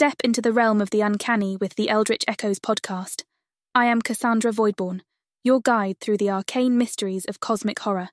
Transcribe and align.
Step 0.00 0.22
into 0.24 0.40
the 0.40 0.50
realm 0.50 0.80
of 0.80 0.88
the 0.88 1.02
uncanny 1.02 1.58
with 1.58 1.74
the 1.74 1.90
Eldritch 1.90 2.24
Echoes 2.26 2.58
podcast. 2.58 3.24
I 3.74 3.84
am 3.84 4.00
Cassandra 4.00 4.50
Voidborn, 4.50 5.02
your 5.44 5.60
guide 5.60 5.98
through 6.00 6.16
the 6.16 6.30
arcane 6.30 6.78
mysteries 6.78 7.26
of 7.26 7.40
cosmic 7.40 7.80
horror. 7.80 8.08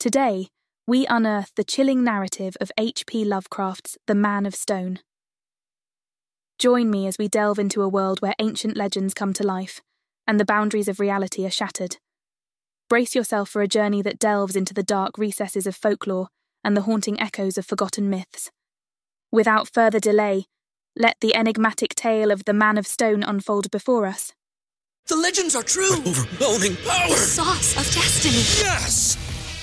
Today, 0.00 0.48
we 0.86 1.06
unearth 1.06 1.52
the 1.56 1.62
chilling 1.62 2.02
narrative 2.02 2.56
of 2.58 2.72
H.P. 2.78 3.22
Lovecraft's 3.26 3.98
The 4.06 4.14
Man 4.14 4.46
of 4.46 4.54
Stone. 4.54 5.00
Join 6.58 6.90
me 6.90 7.06
as 7.06 7.18
we 7.18 7.28
delve 7.28 7.58
into 7.58 7.82
a 7.82 7.88
world 7.96 8.22
where 8.22 8.34
ancient 8.38 8.74
legends 8.74 9.12
come 9.12 9.34
to 9.34 9.46
life 9.46 9.82
and 10.26 10.40
the 10.40 10.46
boundaries 10.46 10.88
of 10.88 11.00
reality 11.00 11.44
are 11.44 11.50
shattered. 11.50 11.98
Brace 12.88 13.14
yourself 13.14 13.50
for 13.50 13.60
a 13.60 13.68
journey 13.68 14.00
that 14.00 14.18
delves 14.18 14.56
into 14.56 14.72
the 14.72 14.82
dark 14.82 15.18
recesses 15.18 15.66
of 15.66 15.76
folklore 15.76 16.28
and 16.64 16.74
the 16.74 16.86
haunting 16.88 17.20
echoes 17.20 17.58
of 17.58 17.66
forgotten 17.66 18.08
myths. 18.08 18.50
Without 19.30 19.68
further 19.68 20.00
delay, 20.00 20.46
let 20.96 21.16
the 21.20 21.34
enigmatic 21.34 21.94
tale 21.94 22.30
of 22.30 22.44
the 22.44 22.52
Man 22.52 22.78
of 22.78 22.86
Stone 22.86 23.22
unfold 23.22 23.70
before 23.70 24.06
us. 24.06 24.32
The 25.06 25.16
legends 25.16 25.54
are 25.54 25.62
true! 25.62 25.96
Overwhelming 26.06 26.76
power! 26.76 27.08
The 27.08 27.16
sauce 27.16 27.76
of 27.76 27.84
destiny! 27.92 28.36
Yes! 28.64 29.18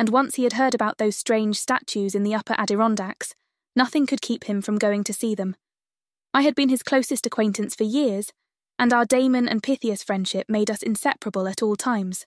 and 0.00 0.08
once 0.08 0.36
he 0.36 0.44
had 0.44 0.54
heard 0.54 0.74
about 0.74 0.96
those 0.96 1.14
strange 1.14 1.58
statues 1.58 2.14
in 2.14 2.22
the 2.22 2.34
upper 2.34 2.54
Adirondacks, 2.56 3.34
nothing 3.76 4.06
could 4.06 4.22
keep 4.22 4.44
him 4.44 4.62
from 4.62 4.78
going 4.78 5.04
to 5.04 5.12
see 5.12 5.34
them. 5.34 5.54
I 6.32 6.40
had 6.40 6.54
been 6.54 6.70
his 6.70 6.82
closest 6.82 7.26
acquaintance 7.26 7.74
for 7.74 7.84
years, 7.84 8.32
and 8.78 8.94
our 8.94 9.04
Damon 9.04 9.46
and 9.46 9.62
Pythias 9.62 10.02
friendship 10.02 10.48
made 10.48 10.70
us 10.70 10.82
inseparable 10.82 11.46
at 11.46 11.62
all 11.62 11.76
times. 11.76 12.24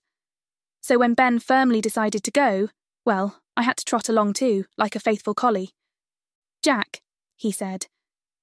So 0.84 1.00
when 1.00 1.16
Ben 1.16 1.40
firmly 1.40 1.82
decided 1.82 2.24
to 2.26 2.30
go, 2.30 2.70
well, 3.06 3.42
I 3.58 3.64
had 3.64 3.78
to 3.78 3.86
trot 3.86 4.08
along 4.08 4.34
too, 4.34 4.66
like 4.78 4.96
a 4.96 5.00
faithful 5.00 5.34
collie. 5.34 5.72
Jack, 6.62 7.02
he 7.36 7.52
said, 7.52 7.88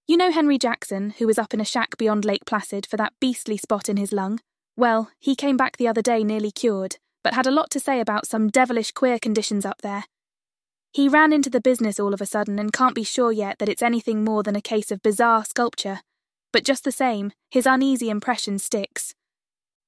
you 0.09 0.17
know 0.17 0.33
Henry 0.33 0.59
Jackson, 0.59 1.11
who 1.19 1.29
was 1.29 1.39
up 1.39 1.55
in 1.55 1.61
a 1.61 1.65
shack 1.65 1.97
beyond 1.97 2.25
Lake 2.25 2.47
Placid 2.47 2.85
for 2.85 2.97
that 2.97 3.13
beastly 3.21 3.59
spot 3.59 3.89
in 3.89 3.97
his 3.97 4.11
lung? 4.11 4.41
Well, 4.77 5.13
he 5.21 5.37
came 5.37 5.57
back 5.57 5.77
the 5.77 5.87
other 5.87 6.03
day 6.03 6.25
nearly 6.25 6.51
cured, 6.51 6.97
but 7.23 7.35
had 7.35 7.47
a 7.47 7.51
lot 7.51 7.71
to 7.71 7.81
say 7.81 8.01
about 8.01 8.27
some 8.27 8.49
devilish 8.49 8.93
queer 8.93 9.19
conditions 9.19 9.65
up 9.65 9.83
there. 9.83 10.05
He 10.93 11.09
ran 11.09 11.33
into 11.33 11.51
the 11.51 11.61
business 11.61 12.01
all 12.01 12.13
of 12.13 12.21
a 12.21 12.27
sudden 12.27 12.59
and 12.59 12.73
can't 12.73 12.95
be 12.95 13.05
sure 13.05 13.31
yet 13.31 13.59
that 13.59 13.69
it's 13.69 13.83
anything 13.83 14.25
more 14.25 14.43
than 14.43 14.57
a 14.57 14.61
case 14.61 14.91
of 14.91 15.03
bizarre 15.03 15.45
sculpture, 15.45 16.01
but 16.53 16.65
just 16.65 16.85
the 16.85 16.93
same, 16.93 17.33
his 17.51 17.67
uneasy 17.67 18.11
impression 18.11 18.59
sticks. 18.59 19.15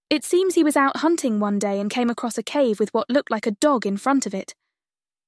It 0.09 0.25
seems 0.25 0.55
he 0.55 0.63
was 0.63 0.77
out 0.77 0.99
hunting 0.99 1.41
one 1.41 1.59
day 1.59 1.81
and 1.81 1.91
came 1.91 2.11
across 2.11 2.39
a 2.39 2.43
cave 2.43 2.79
with 2.79 2.93
what 2.93 3.11
looked 3.11 3.31
like 3.31 3.47
a 3.47 3.53
dog 3.53 3.87
in 3.87 3.97
front 3.97 4.27
of 4.27 4.35
it. 4.35 4.55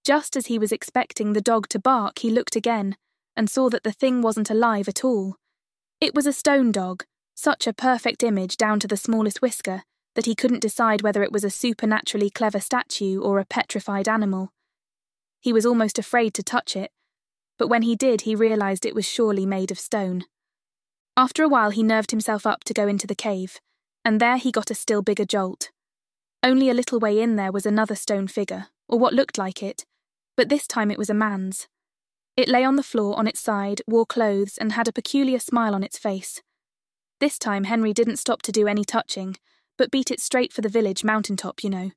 Just 0.05 0.37
as 0.37 0.47
he 0.47 0.59
was 0.59 0.73
expecting 0.73 1.33
the 1.33 1.41
dog 1.41 1.69
to 1.71 1.79
bark, 1.79 2.19
he 2.19 2.31
looked 2.31 2.55
again 2.55 2.97
and 3.37 3.49
saw 3.49 3.71
that 3.71 3.83
the 3.83 3.93
thing 3.93 4.21
wasn't 4.21 4.51
alive 4.51 4.87
at 4.89 5.03
all. 5.03 5.37
It 6.01 6.15
was 6.15 6.27
a 6.27 6.33
stone 6.33 6.71
dog, 6.71 7.05
such 7.35 7.67
a 7.67 7.73
perfect 7.73 8.23
image 8.23 8.57
down 8.57 8.79
to 8.81 8.87
the 8.87 8.97
smallest 8.97 9.41
whisker, 9.41 9.83
that 10.15 10.27
he 10.27 10.35
couldn't 10.35 10.63
decide 10.63 11.03
whether 11.03 11.23
it 11.23 11.33
was 11.33 11.45
a 11.45 11.51
supernaturally 11.51 12.31
clever 12.31 12.61
statue 12.61 13.21
or 13.21 13.39
a 13.39 13.45
petrified 13.45 14.09
animal. 14.09 14.53
He 15.41 15.53
was 15.53 15.67
almost 15.67 15.99
afraid 15.99 16.35
to 16.35 16.43
touch 16.43 16.77
it, 16.77 16.91
but 17.59 17.69
when 17.69 17.83
he 17.83 17.97
did, 17.97 18.23
he 18.23 18.35
realized 18.35 18.85
it 18.85 18.95
was 18.95 19.07
surely 19.07 19.47
made 19.47 19.71
of 19.71 19.79
stone. 19.79 20.25
After 21.17 21.43
a 21.45 21.49
while, 21.49 21.71
he 21.71 21.83
nerved 21.83 22.11
himself 22.11 22.47
up 22.47 22.65
to 22.65 22.75
go 22.75 22.89
into 22.89 23.07
the 23.07 23.15
cave, 23.15 23.61
and 24.05 24.21
there 24.21 24.37
he 24.37 24.51
got 24.51 24.71
a 24.71 24.75
still 24.75 25.03
bigger 25.03 25.25
jolt. 25.25 25.71
Only 26.43 26.69
a 26.69 26.75
little 26.75 26.99
way 26.99 27.21
in 27.21 27.37
there 27.37 27.53
was 27.53 27.67
another 27.67 27.95
stone 27.95 28.27
figure, 28.27 28.67
or 28.89 28.99
what 28.99 29.15
looked 29.15 29.39
like 29.39 29.63
it, 29.63 29.85
but 30.37 30.49
this 30.49 30.67
time 30.67 30.91
it 30.91 30.99
was 30.99 31.11
a 31.11 31.15
man's. 31.15 31.69
It 32.37 32.49
lay 32.49 32.65
on 32.65 32.77
the 32.77 32.83
floor 32.83 33.17
on 33.17 33.29
its 33.29 33.41
side, 33.41 33.81
wore 33.87 34.07
clothes, 34.07 34.59
and 34.59 34.73
had 34.73 34.89
a 34.89 34.93
peculiar 34.93 35.39
smile 35.39 35.75
on 35.75 35.85
its 35.85 35.99
face. 35.99 36.43
This 37.21 37.39
time 37.39 37.65
Henry 37.65 37.93
didn't 37.93 38.17
stop 38.17 38.43
to 38.43 38.53
do 38.53 38.67
any 38.67 38.85
touching, 38.85 39.37
but 39.77 39.91
beat 39.91 40.11
it 40.11 40.21
straight 40.21 40.53
for 40.53 40.61
the 40.61 40.69
village 40.69 41.05
mountain 41.05 41.37
top, 41.37 41.63
you 41.63 41.71
know. 41.71 41.91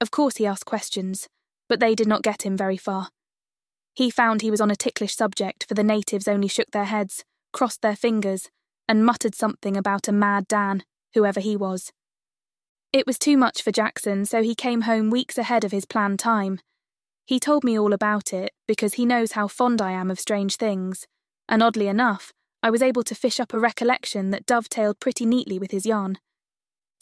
Of 0.00 0.10
course 0.10 0.36
he 0.36 0.46
asked 0.46 0.66
questions, 0.66 1.28
but 1.68 1.80
they 1.80 1.94
did 1.94 2.08
not 2.08 2.22
get 2.22 2.42
him 2.42 2.56
very 2.56 2.76
far. 2.76 3.08
He 3.94 4.10
found 4.10 4.40
he 4.40 4.50
was 4.50 4.60
on 4.60 4.70
a 4.70 4.76
ticklish 4.76 5.14
subject, 5.14 5.66
for 5.68 5.74
the 5.74 5.84
natives 5.84 6.26
only 6.26 6.48
shook 6.48 6.70
their 6.70 6.86
heads, 6.86 7.24
crossed 7.52 7.82
their 7.82 7.96
fingers, 7.96 8.48
and 8.88 9.04
muttered 9.04 9.34
something 9.34 9.76
about 9.76 10.08
a 10.08 10.12
mad 10.12 10.48
Dan, 10.48 10.84
whoever 11.14 11.40
he 11.40 11.56
was. 11.56 11.92
It 12.92 13.06
was 13.06 13.18
too 13.18 13.36
much 13.36 13.62
for 13.62 13.70
Jackson, 13.70 14.26
so 14.26 14.42
he 14.42 14.54
came 14.54 14.82
home 14.82 15.10
weeks 15.10 15.38
ahead 15.38 15.64
of 15.64 15.72
his 15.72 15.86
planned 15.86 16.18
time. 16.18 16.60
He 17.26 17.38
told 17.38 17.64
me 17.64 17.78
all 17.78 17.92
about 17.92 18.32
it 18.32 18.52
because 18.66 18.94
he 18.94 19.06
knows 19.06 19.32
how 19.32 19.48
fond 19.48 19.80
I 19.80 19.92
am 19.92 20.10
of 20.10 20.20
strange 20.20 20.56
things, 20.56 21.06
and 21.48 21.62
oddly 21.62 21.88
enough, 21.88 22.32
I 22.62 22.70
was 22.70 22.82
able 22.82 23.02
to 23.04 23.14
fish 23.14 23.40
up 23.40 23.54
a 23.54 23.58
recollection 23.58 24.30
that 24.30 24.46
dovetailed 24.46 25.00
pretty 25.00 25.24
neatly 25.24 25.58
with 25.58 25.70
his 25.70 25.86
yarn. 25.86 26.18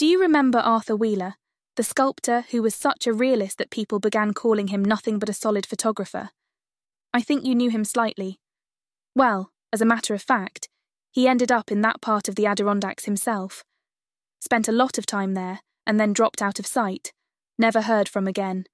Do 0.00 0.06
you 0.06 0.19
remember 0.19 0.61
Arthur 0.61 0.97
Wheeler, 0.97 1.34
the 1.77 1.83
sculptor 1.83 2.47
who 2.53 2.62
was 2.62 2.75
such 2.75 3.06
a 3.06 3.12
realist 3.12 3.59
that 3.59 3.69
people 3.69 3.99
began 3.99 4.33
calling 4.33 4.69
him 4.69 4.83
nothing 4.83 5.19
but 5.19 5.28
a 5.28 5.34
solid 5.34 5.66
photographer? 5.66 6.31
I 7.12 7.21
think 7.21 7.44
you 7.44 7.55
knew 7.55 7.69
him 7.69 7.84
slightly. 7.84 8.41
Well, 9.15 9.50
as 9.75 9.83
a 9.83 9.84
matter 9.84 10.15
of 10.15 10.22
fact, 10.22 10.71
he 11.10 11.28
ended 11.28 11.53
up 11.53 11.71
in 11.71 11.83
that 11.83 12.00
part 12.00 12.31
of 12.31 12.34
the 12.34 12.47
Adirondacks 12.47 13.05
himself. 13.05 13.62
Spent 14.41 14.69
a 14.69 14.72
lot 14.72 14.97
of 14.97 15.05
time 15.05 15.34
there, 15.34 15.60
and 15.87 16.00
then 16.00 16.15
dropped 16.15 16.41
out 16.41 16.59
of 16.59 16.66
sight, 16.66 17.12
never 17.59 17.83
heard 17.83 18.09
from 18.09 18.27
again. 18.27 18.65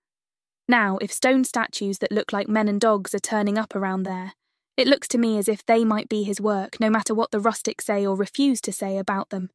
Now, 0.68 0.96
if 0.98 1.12
stone 1.12 1.42
statues 1.42 1.98
that 1.98 2.12
look 2.12 2.32
like 2.32 2.46
men 2.46 2.68
and 2.68 2.80
dogs 2.80 3.16
are 3.16 3.18
turning 3.18 3.58
up 3.58 3.74
around 3.74 4.04
there, 4.04 4.34
it 4.76 4.86
looks 4.86 5.08
to 5.08 5.18
me 5.18 5.38
as 5.38 5.48
if 5.48 5.66
they 5.66 5.84
might 5.84 6.08
be 6.08 6.22
his 6.22 6.40
work, 6.40 6.78
no 6.78 6.88
matter 6.88 7.16
what 7.16 7.32
the 7.32 7.40
rustics 7.40 7.86
say 7.86 8.06
or 8.06 8.14
refuse 8.14 8.60
to 8.60 8.70
say 8.70 8.96
about 8.96 9.30
them. 9.30 9.50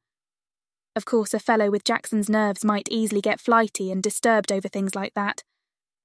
Of 0.95 1.05
course, 1.05 1.33
a 1.33 1.39
fellow 1.39 1.69
with 1.69 1.85
Jackson's 1.85 2.29
nerves 2.29 2.65
might 2.65 2.89
easily 2.91 3.21
get 3.21 3.39
flighty 3.39 3.91
and 3.91 4.03
disturbed 4.03 4.51
over 4.51 4.67
things 4.67 4.93
like 4.93 5.13
that, 5.13 5.43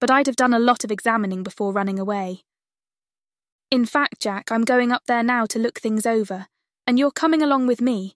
but 0.01 0.11
I'd 0.11 0.27
have 0.27 0.37
done 0.37 0.55
a 0.55 0.61
lot 0.61 0.85
of 0.85 0.93
examining 0.93 1.43
before 1.43 1.73
running 1.73 1.99
away. 1.99 2.43
In 3.71 3.85
fact, 3.85 4.21
Jack, 4.21 4.53
I'm 4.53 4.65
going 4.65 4.93
up 4.93 5.03
there 5.07 5.25
now 5.25 5.45
to 5.47 5.59
look 5.59 5.81
things 5.81 6.07
over, 6.07 6.47
and 6.87 6.99
you're 6.99 7.11
coming 7.11 7.43
along 7.43 7.67
with 7.67 7.81
me. 7.81 8.15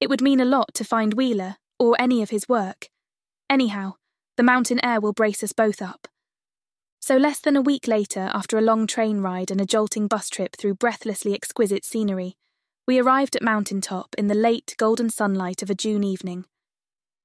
It 0.00 0.08
would 0.08 0.20
mean 0.20 0.40
a 0.40 0.44
lot 0.44 0.74
to 0.74 0.84
find 0.84 1.14
Wheeler, 1.14 1.56
or 1.78 1.94
any 2.00 2.22
of 2.22 2.30
his 2.30 2.48
work. 2.48 2.88
Anyhow, 3.48 3.94
the 4.36 4.42
mountain 4.42 4.84
air 4.84 5.00
will 5.00 5.12
brace 5.12 5.44
us 5.44 5.52
both 5.52 5.80
up. 5.80 6.08
So, 7.00 7.16
less 7.16 7.40
than 7.40 7.56
a 7.56 7.62
week 7.62 7.86
later, 7.86 8.30
after 8.34 8.58
a 8.58 8.62
long 8.62 8.86
train 8.86 9.20
ride 9.20 9.50
and 9.50 9.60
a 9.60 9.66
jolting 9.66 10.08
bus 10.08 10.28
trip 10.28 10.56
through 10.56 10.74
breathlessly 10.74 11.34
exquisite 11.34 11.84
scenery, 11.84 12.34
we 12.86 12.98
arrived 12.98 13.36
at 13.36 13.42
Mountain 13.42 13.80
Top 13.80 14.14
in 14.18 14.26
the 14.26 14.34
late 14.34 14.74
golden 14.78 15.10
sunlight 15.10 15.62
of 15.62 15.70
a 15.70 15.74
June 15.74 16.02
evening. 16.02 16.44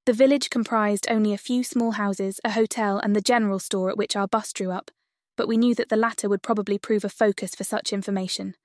The 0.05 0.13
village 0.13 0.49
comprised 0.49 1.07
only 1.09 1.33
a 1.33 1.37
few 1.37 1.63
small 1.63 1.91
houses, 1.91 2.39
a 2.43 2.51
hotel, 2.51 2.99
and 2.99 3.15
the 3.15 3.21
general 3.21 3.57
store 3.57 3.89
at 3.89 3.97
which 3.97 4.15
our 4.15 4.27
bus 4.27 4.53
drew 4.53 4.71
up, 4.71 4.91
but 5.35 5.47
we 5.47 5.57
knew 5.57 5.73
that 5.75 5.89
the 5.89 5.95
latter 5.95 6.29
would 6.29 6.43
probably 6.43 6.77
prove 6.77 7.03
a 7.03 7.09
focus 7.09 7.55
for 7.55 7.63
such 7.63 7.91
information. 7.91 8.55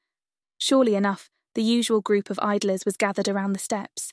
Surely 0.58 0.94
enough, 0.94 1.30
the 1.54 1.62
usual 1.62 2.00
group 2.00 2.28
of 2.28 2.38
idlers 2.42 2.84
was 2.84 2.96
gathered 2.96 3.28
around 3.28 3.54
the 3.54 3.58
steps. 3.58 4.12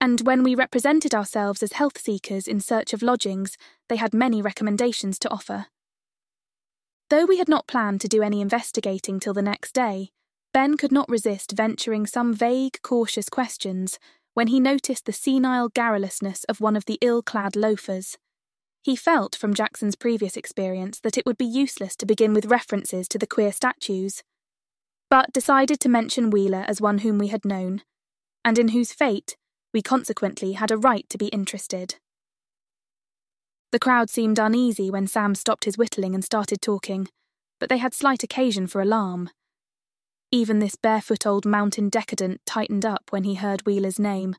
And 0.00 0.22
when 0.22 0.42
we 0.42 0.54
represented 0.54 1.14
ourselves 1.14 1.62
as 1.62 1.74
health 1.74 1.98
seekers 1.98 2.48
in 2.48 2.60
search 2.60 2.94
of 2.94 3.02
lodgings, 3.02 3.58
they 3.90 3.96
had 3.96 4.14
many 4.14 4.40
recommendations 4.40 5.18
to 5.18 5.30
offer. 5.30 5.66
Though 7.10 7.26
we 7.26 7.36
had 7.36 7.48
not 7.48 7.66
planned 7.66 8.00
to 8.00 8.08
do 8.08 8.22
any 8.22 8.40
investigating 8.40 9.20
till 9.20 9.34
the 9.34 9.42
next 9.42 9.72
day, 9.72 10.12
Ben 10.52 10.76
could 10.76 10.92
not 10.92 11.08
resist 11.08 11.52
venturing 11.52 12.06
some 12.06 12.34
vague, 12.34 12.80
cautious 12.82 13.28
questions 13.28 13.98
when 14.34 14.48
he 14.48 14.60
noticed 14.60 15.06
the 15.06 15.12
senile 15.12 15.68
garrulousness 15.68 16.44
of 16.48 16.60
one 16.60 16.76
of 16.76 16.86
the 16.86 16.98
ill 17.00 17.22
clad 17.22 17.56
loafers. 17.56 18.16
He 18.82 18.96
felt 18.96 19.36
from 19.36 19.54
Jackson's 19.54 19.96
previous 19.96 20.36
experience 20.36 21.00
that 21.00 21.18
it 21.18 21.26
would 21.26 21.36
be 21.36 21.44
useless 21.44 21.94
to 21.96 22.06
begin 22.06 22.32
with 22.32 22.46
references 22.46 23.06
to 23.08 23.18
the 23.18 23.26
queer 23.26 23.52
statues, 23.52 24.22
but 25.10 25.32
decided 25.32 25.80
to 25.80 25.88
mention 25.88 26.30
Wheeler 26.30 26.64
as 26.66 26.80
one 26.80 26.98
whom 26.98 27.18
we 27.18 27.28
had 27.28 27.44
known, 27.44 27.82
and 28.44 28.58
in 28.58 28.68
whose 28.68 28.92
fate 28.92 29.36
we 29.72 29.82
consequently 29.82 30.52
had 30.52 30.70
a 30.70 30.76
right 30.76 31.08
to 31.10 31.18
be 31.18 31.26
interested. 31.28 31.96
The 33.72 33.78
crowd 33.78 34.10
seemed 34.10 34.38
uneasy 34.38 34.90
when 34.90 35.06
Sam 35.06 35.34
stopped 35.34 35.64
his 35.64 35.78
whittling 35.78 36.14
and 36.14 36.24
started 36.24 36.60
talking, 36.60 37.08
but 37.60 37.68
they 37.68 37.78
had 37.78 37.94
slight 37.94 38.22
occasion 38.22 38.66
for 38.66 38.80
alarm. 38.80 39.30
Even 40.32 40.60
this 40.60 40.76
barefoot 40.76 41.26
old 41.26 41.44
mountain 41.44 41.88
decadent 41.88 42.40
tightened 42.46 42.86
up 42.86 43.04
when 43.10 43.24
he 43.24 43.34
heard 43.34 43.66
Wheeler's 43.66 43.98
name, 43.98 44.36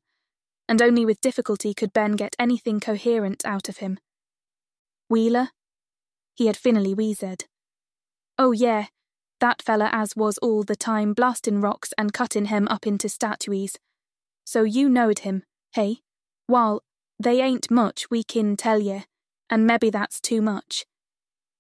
and 0.70 0.82
only 0.82 1.06
with 1.06 1.20
difficulty 1.20 1.74
could 1.74 1.92
Ben 1.92 2.14
get 2.14 2.36
anything 2.40 2.80
coherent 2.80 3.46
out 3.46 3.68
of 3.68 3.78
him. 3.78 4.00
Wheeler? 5.10 5.50
He 6.34 6.48
had 6.48 6.56
finally 6.56 6.94
wheezed. 6.94 7.46
Oh, 8.38 8.54
yeah, 8.54 8.86
that 9.42 9.62
fella 9.62 9.90
as 9.92 10.16
was 10.16 10.38
all 10.38 10.64
the 10.64 10.76
time 10.76 11.14
blasting 11.14 11.60
rocks 11.60 11.94
and 11.98 12.14
cutting 12.14 12.46
him 12.46 12.68
up 12.70 12.88
into 12.88 13.10
statues. 13.10 13.76
So 14.46 14.64
you 14.64 14.88
knowed 14.88 15.20
him, 15.20 15.44
hey? 15.74 15.98
Wall, 16.48 16.82
they 17.20 17.42
ain't 17.42 17.70
much 17.70 18.10
we 18.10 18.24
kin 18.24 18.56
tell 18.56 18.80
ye, 18.80 19.04
and 19.50 19.68
mebbe 19.68 19.92
that's 19.92 20.22
too 20.22 20.42
much. 20.42 20.86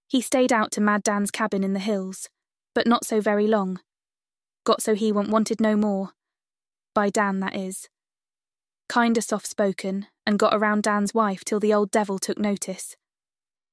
He 0.07 0.21
stayed 0.21 0.53
out 0.53 0.71
to 0.73 0.81
Mad 0.81 1.03
Dan's 1.03 1.31
cabin 1.31 1.63
in 1.63 1.73
the 1.73 1.79
hills, 1.79 2.29
but 2.73 2.87
not 2.87 3.05
so 3.05 3.19
very 3.19 3.47
long. 3.47 3.79
Got 4.63 4.81
so 4.81 4.95
he 4.95 5.11
wa'n't 5.11 5.31
wanted 5.31 5.59
no 5.59 5.75
more. 5.75 6.11
By 6.93 7.09
Dan, 7.09 7.39
that 7.39 7.55
is. 7.55 7.89
Kinda 8.91 9.21
soft 9.21 9.47
spoken, 9.47 10.07
and 10.25 10.37
got 10.37 10.53
around 10.53 10.83
Dan's 10.83 11.13
wife 11.13 11.43
till 11.45 11.59
the 11.59 11.73
old 11.73 11.91
devil 11.91 12.19
took 12.19 12.37
notice. 12.37 12.95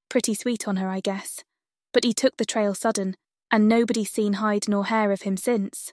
Pretty 0.09 0.35
sweet 0.35 0.67
on 0.67 0.77
her, 0.77 0.89
I 0.89 1.01
guess. 1.01 1.45
But 1.93 2.05
he 2.05 2.15
took 2.15 2.37
the 2.37 2.45
trail 2.45 2.75
sudden, 2.75 3.17
and 3.51 3.69
nobody's 3.69 4.11
seen 4.11 4.35
hide 4.35 4.69
nor 4.69 4.87
hair 4.87 5.11
of 5.13 5.23
him 5.23 5.37
since. 5.37 5.93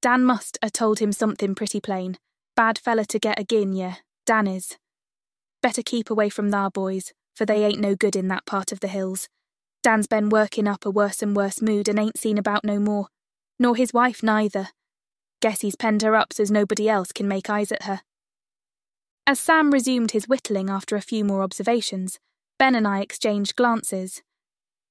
Dan 0.00 0.24
must 0.24 0.58
a 0.62 0.70
told 0.70 1.00
him 1.00 1.12
something 1.12 1.54
pretty 1.54 1.80
plain. 1.80 2.18
Bad 2.54 2.78
fella 2.78 3.04
to 3.06 3.18
get 3.18 3.38
agin 3.38 3.72
ye, 3.72 3.96
Dan 4.24 4.46
is. 4.46 4.76
Better 5.62 5.82
keep 5.82 6.10
away 6.10 6.28
from 6.28 6.50
thar 6.50 6.70
boys, 6.70 7.12
for 7.34 7.44
they 7.44 7.64
ain't 7.64 7.80
no 7.80 7.94
good 7.94 8.16
in 8.16 8.28
that 8.28 8.46
part 8.46 8.72
of 8.72 8.80
the 8.80 8.88
hills. 8.88 9.28
Dan's 9.82 10.06
been 10.06 10.28
working 10.28 10.66
up 10.66 10.86
a 10.86 10.90
worse 10.90 11.22
and 11.22 11.36
worse 11.36 11.60
mood 11.60 11.88
and 11.88 11.98
ain't 11.98 12.18
seen 12.18 12.38
about 12.38 12.64
no 12.64 12.78
more, 12.78 13.08
nor 13.58 13.76
his 13.76 13.92
wife 13.92 14.22
neither. 14.22 14.68
Guess 15.40 15.60
he's 15.60 15.76
penned 15.76 16.02
her 16.02 16.16
up 16.16 16.32
so's 16.32 16.50
nobody 16.50 16.88
else 16.88 17.12
can 17.12 17.28
make 17.28 17.50
eyes 17.50 17.72
at 17.72 17.84
her. 17.84 18.02
As 19.26 19.40
Sam 19.40 19.70
resumed 19.70 20.12
his 20.12 20.28
whittling 20.28 20.70
after 20.70 20.96
a 20.96 21.00
few 21.00 21.24
more 21.24 21.42
observations, 21.42 22.18
Ben 22.58 22.74
and 22.74 22.86
I 22.86 23.00
exchanged 23.00 23.56
glances. 23.56 24.22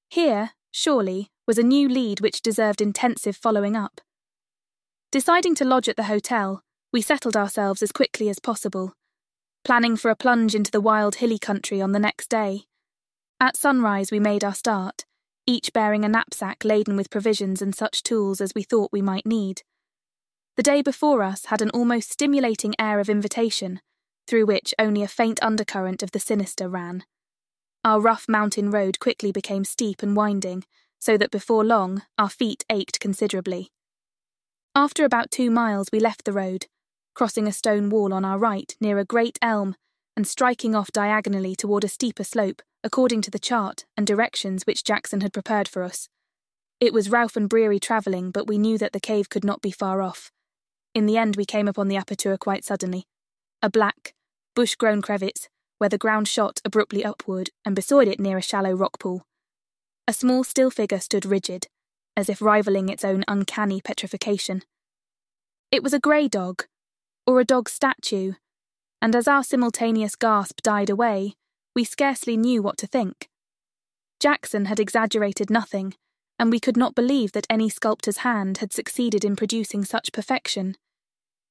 Here, 0.08 0.50
surely, 0.70 1.30
was 1.46 1.58
a 1.58 1.62
new 1.62 1.88
lead 1.88 2.20
which 2.20 2.42
deserved 2.42 2.80
intensive 2.80 3.36
following 3.36 3.76
up. 3.76 4.00
Deciding 5.10 5.54
to 5.56 5.64
lodge 5.64 5.88
at 5.88 5.96
the 5.96 6.04
hotel, 6.04 6.62
we 6.92 7.00
settled 7.00 7.36
ourselves 7.36 7.82
as 7.82 7.92
quickly 7.92 8.28
as 8.28 8.38
possible, 8.38 8.92
planning 9.64 9.96
for 9.96 10.10
a 10.10 10.16
plunge 10.16 10.54
into 10.54 10.70
the 10.70 10.80
wild 10.80 11.16
hilly 11.16 11.38
country 11.38 11.80
on 11.80 11.92
the 11.92 11.98
next 11.98 12.28
day. 12.28 12.64
At 13.40 13.56
sunrise, 13.56 14.10
we 14.10 14.20
made 14.20 14.44
our 14.44 14.54
start, 14.54 15.04
each 15.46 15.72
bearing 15.72 16.04
a 16.04 16.08
knapsack 16.08 16.64
laden 16.64 16.96
with 16.96 17.10
provisions 17.10 17.62
and 17.62 17.74
such 17.74 18.02
tools 18.02 18.40
as 18.40 18.54
we 18.54 18.62
thought 18.62 18.92
we 18.92 19.02
might 19.02 19.26
need. 19.26 19.62
The 20.56 20.62
day 20.62 20.82
before 20.82 21.22
us 21.22 21.46
had 21.46 21.60
an 21.60 21.70
almost 21.70 22.10
stimulating 22.10 22.74
air 22.78 22.98
of 22.98 23.08
invitation, 23.08 23.80
through 24.26 24.46
which 24.46 24.74
only 24.78 25.02
a 25.02 25.08
faint 25.08 25.38
undercurrent 25.42 26.02
of 26.02 26.12
the 26.12 26.18
sinister 26.18 26.68
ran. 26.68 27.04
Our 27.84 28.00
rough 28.00 28.28
mountain 28.28 28.70
road 28.70 28.98
quickly 28.98 29.30
became 29.30 29.64
steep 29.64 30.02
and 30.02 30.16
winding, 30.16 30.64
so 30.98 31.16
that 31.18 31.30
before 31.30 31.64
long 31.64 32.02
our 32.18 32.30
feet 32.30 32.64
ached 32.70 32.98
considerably. 32.98 33.70
After 34.74 35.04
about 35.04 35.30
two 35.30 35.50
miles, 35.50 35.88
we 35.92 36.00
left 36.00 36.24
the 36.24 36.32
road, 36.32 36.66
crossing 37.14 37.46
a 37.46 37.52
stone 37.52 37.88
wall 37.88 38.12
on 38.12 38.24
our 38.24 38.38
right 38.38 38.74
near 38.80 38.98
a 38.98 39.04
great 39.04 39.38
elm 39.40 39.76
and 40.16 40.26
striking 40.26 40.74
off 40.74 40.90
diagonally 40.90 41.54
toward 41.54 41.84
a 41.84 41.88
steeper 41.88 42.24
slope 42.24 42.62
according 42.86 43.20
to 43.20 43.32
the 43.32 43.38
chart 43.40 43.84
and 43.96 44.06
directions 44.06 44.64
which 44.64 44.84
Jackson 44.84 45.20
had 45.20 45.32
prepared 45.32 45.66
for 45.66 45.82
us. 45.82 46.08
It 46.78 46.92
was 46.92 47.10
Ralph 47.10 47.34
and 47.34 47.48
Breary 47.48 47.80
travelling, 47.80 48.30
but 48.30 48.46
we 48.46 48.58
knew 48.58 48.78
that 48.78 48.92
the 48.92 49.00
cave 49.00 49.28
could 49.28 49.44
not 49.44 49.60
be 49.60 49.72
far 49.72 50.02
off. 50.02 50.30
In 50.94 51.06
the 51.06 51.16
end, 51.16 51.34
we 51.34 51.44
came 51.44 51.66
upon 51.66 51.88
the 51.88 51.96
aperture 51.96 52.36
quite 52.36 52.64
suddenly. 52.64 53.08
A 53.60 53.68
black, 53.68 54.14
bush 54.54 54.76
grown 54.76 55.02
crevice 55.02 55.48
where 55.78 55.90
the 55.90 55.98
ground 55.98 56.28
shot 56.28 56.60
abruptly 56.64 57.04
upward 57.04 57.50
and 57.64 57.74
beside 57.74 58.06
it 58.06 58.20
near 58.20 58.38
a 58.38 58.42
shallow 58.42 58.72
rock 58.72 59.00
pool. 59.00 59.26
A 60.06 60.12
small 60.12 60.44
still 60.44 60.70
figure 60.70 61.00
stood 61.00 61.26
rigid, 61.26 61.66
as 62.16 62.28
if 62.28 62.40
rivaling 62.40 62.88
its 62.88 63.04
own 63.04 63.24
uncanny 63.26 63.80
petrification. 63.80 64.62
It 65.72 65.82
was 65.82 65.92
a 65.92 65.98
grey 65.98 66.28
dog, 66.28 66.66
or 67.26 67.40
a 67.40 67.44
dog 67.44 67.68
statue, 67.68 68.34
and 69.02 69.16
as 69.16 69.26
our 69.26 69.42
simultaneous 69.42 70.14
gasp 70.14 70.62
died 70.62 70.88
away, 70.88 71.34
we 71.76 71.84
scarcely 71.84 72.38
knew 72.38 72.62
what 72.62 72.78
to 72.78 72.86
think. 72.86 73.28
Jackson 74.18 74.64
had 74.64 74.80
exaggerated 74.80 75.50
nothing, 75.50 75.94
and 76.38 76.50
we 76.50 76.58
could 76.58 76.76
not 76.76 76.94
believe 76.94 77.32
that 77.32 77.46
any 77.50 77.68
sculptor's 77.68 78.18
hand 78.18 78.58
had 78.58 78.72
succeeded 78.72 79.24
in 79.24 79.36
producing 79.36 79.84
such 79.84 80.10
perfection. 80.10 80.74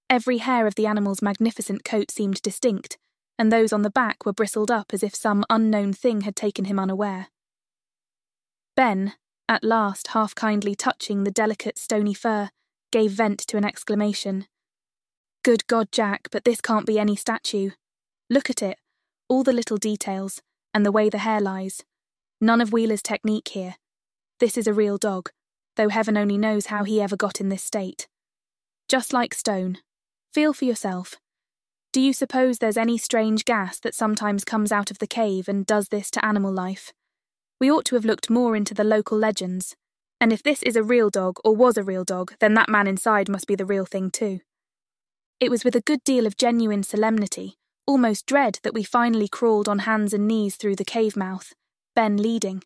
Every 0.10 0.40
hair 0.40 0.66
of 0.66 0.74
the 0.74 0.88
animal's 0.88 1.22
magnificent 1.22 1.86
coat 1.86 2.10
seemed 2.10 2.42
distinct, 2.42 2.98
and 3.38 3.52
those 3.52 3.72
on 3.72 3.84
the 3.84 3.92
back 3.92 4.26
were 4.26 4.34
bristled 4.34 4.72
up 4.72 4.88
as 4.94 5.04
if 5.04 5.14
some 5.14 5.46
unknown 5.48 5.94
thing 5.94 6.22
had 6.22 6.36
taken 6.36 6.66
him 6.66 6.80
unaware. 6.80 7.28
Ben, 8.76 9.14
at 9.48 9.64
last 9.64 10.08
half 10.08 10.34
kindly 10.34 10.74
touching 10.74 11.24
the 11.24 11.32
delicate 11.32 11.78
stony 11.78 12.16
fur, 12.16 12.50
gave 12.92 13.12
vent 13.12 13.40
to 13.42 13.58
an 13.58 13.66
exclamation. 13.66 14.48
Good 15.44 15.68
God, 15.68 15.92
Jack, 15.92 16.30
but 16.32 16.46
this 16.46 16.62
can't 16.62 16.88
be 16.88 16.98
any 16.98 17.16
statue. 17.16 17.72
Look 18.28 18.50
at 18.50 18.64
it, 18.64 18.80
all 19.28 19.44
the 19.44 19.54
little 19.54 19.78
details, 19.78 20.42
and 20.74 20.86
the 20.86 20.92
way 20.92 21.10
the 21.10 21.20
hair 21.20 21.40
lies. 21.40 21.84
None 22.42 22.62
of 22.62 22.72
Wheeler's 22.72 23.02
technique 23.02 23.50
here. 23.50 23.76
This 24.40 24.58
is 24.58 24.68
a 24.68 24.74
real 24.74 24.98
dog, 24.98 25.30
though 25.76 25.90
heaven 25.90 26.18
only 26.18 26.38
knows 26.38 26.68
how 26.68 26.84
he 26.84 27.02
ever 27.02 27.16
got 27.16 27.40
in 27.40 27.50
this 27.50 27.64
state. 27.64 28.08
Just 28.90 29.14
like 29.14 29.34
stone. 29.34 29.78
Feel 30.34 30.54
for 30.54 30.66
yourself. 30.66 31.16
Do 31.94 32.02
you 32.02 32.12
suppose 32.12 32.58
there's 32.58 32.76
any 32.76 32.98
strange 32.98 33.46
gas 33.46 33.80
that 33.80 33.96
sometimes 33.96 34.44
comes 34.44 34.72
out 34.72 34.92
of 34.92 35.00
the 35.00 35.08
cave 35.08 35.48
and 35.48 35.66
does 35.66 35.88
this 35.88 36.12
to 36.12 36.26
animal 36.26 36.52
life? 36.52 36.92
We 37.60 37.72
ought 37.72 37.86
to 37.86 37.96
have 37.96 38.04
looked 38.04 38.30
more 38.30 38.56
into 38.56 38.74
the 38.74 38.84
local 38.84 39.18
legends. 39.18 39.76
And 40.20 40.34
if 40.34 40.44
this 40.44 40.62
is 40.62 40.76
a 40.76 40.84
real 40.84 41.10
dog 41.10 41.38
or 41.46 41.56
was 41.56 41.78
a 41.78 41.84
real 41.84 42.04
dog, 42.04 42.34
then 42.42 42.54
that 42.56 42.68
man 42.68 42.86
inside 42.86 43.30
must 43.30 43.48
be 43.48 43.56
the 43.56 43.66
real 43.66 43.86
thing 43.86 44.12
too. 44.12 44.42
It 45.40 45.50
was 45.50 45.64
with 45.64 45.76
a 45.76 45.82
good 45.82 46.04
deal 46.04 46.26
of 46.26 46.38
genuine 46.38 46.84
solemnity, 46.84 47.58
almost 47.86 48.26
dread, 48.26 48.60
that 48.64 48.74
we 48.74 48.84
finally 48.84 49.28
crawled 49.28 49.68
on 49.68 49.80
hands 49.80 50.14
and 50.14 50.28
knees 50.28 50.56
through 50.56 50.76
the 50.76 50.86
cave 50.86 51.16
mouth, 51.16 51.54
Ben 51.96 52.18
leading. 52.18 52.64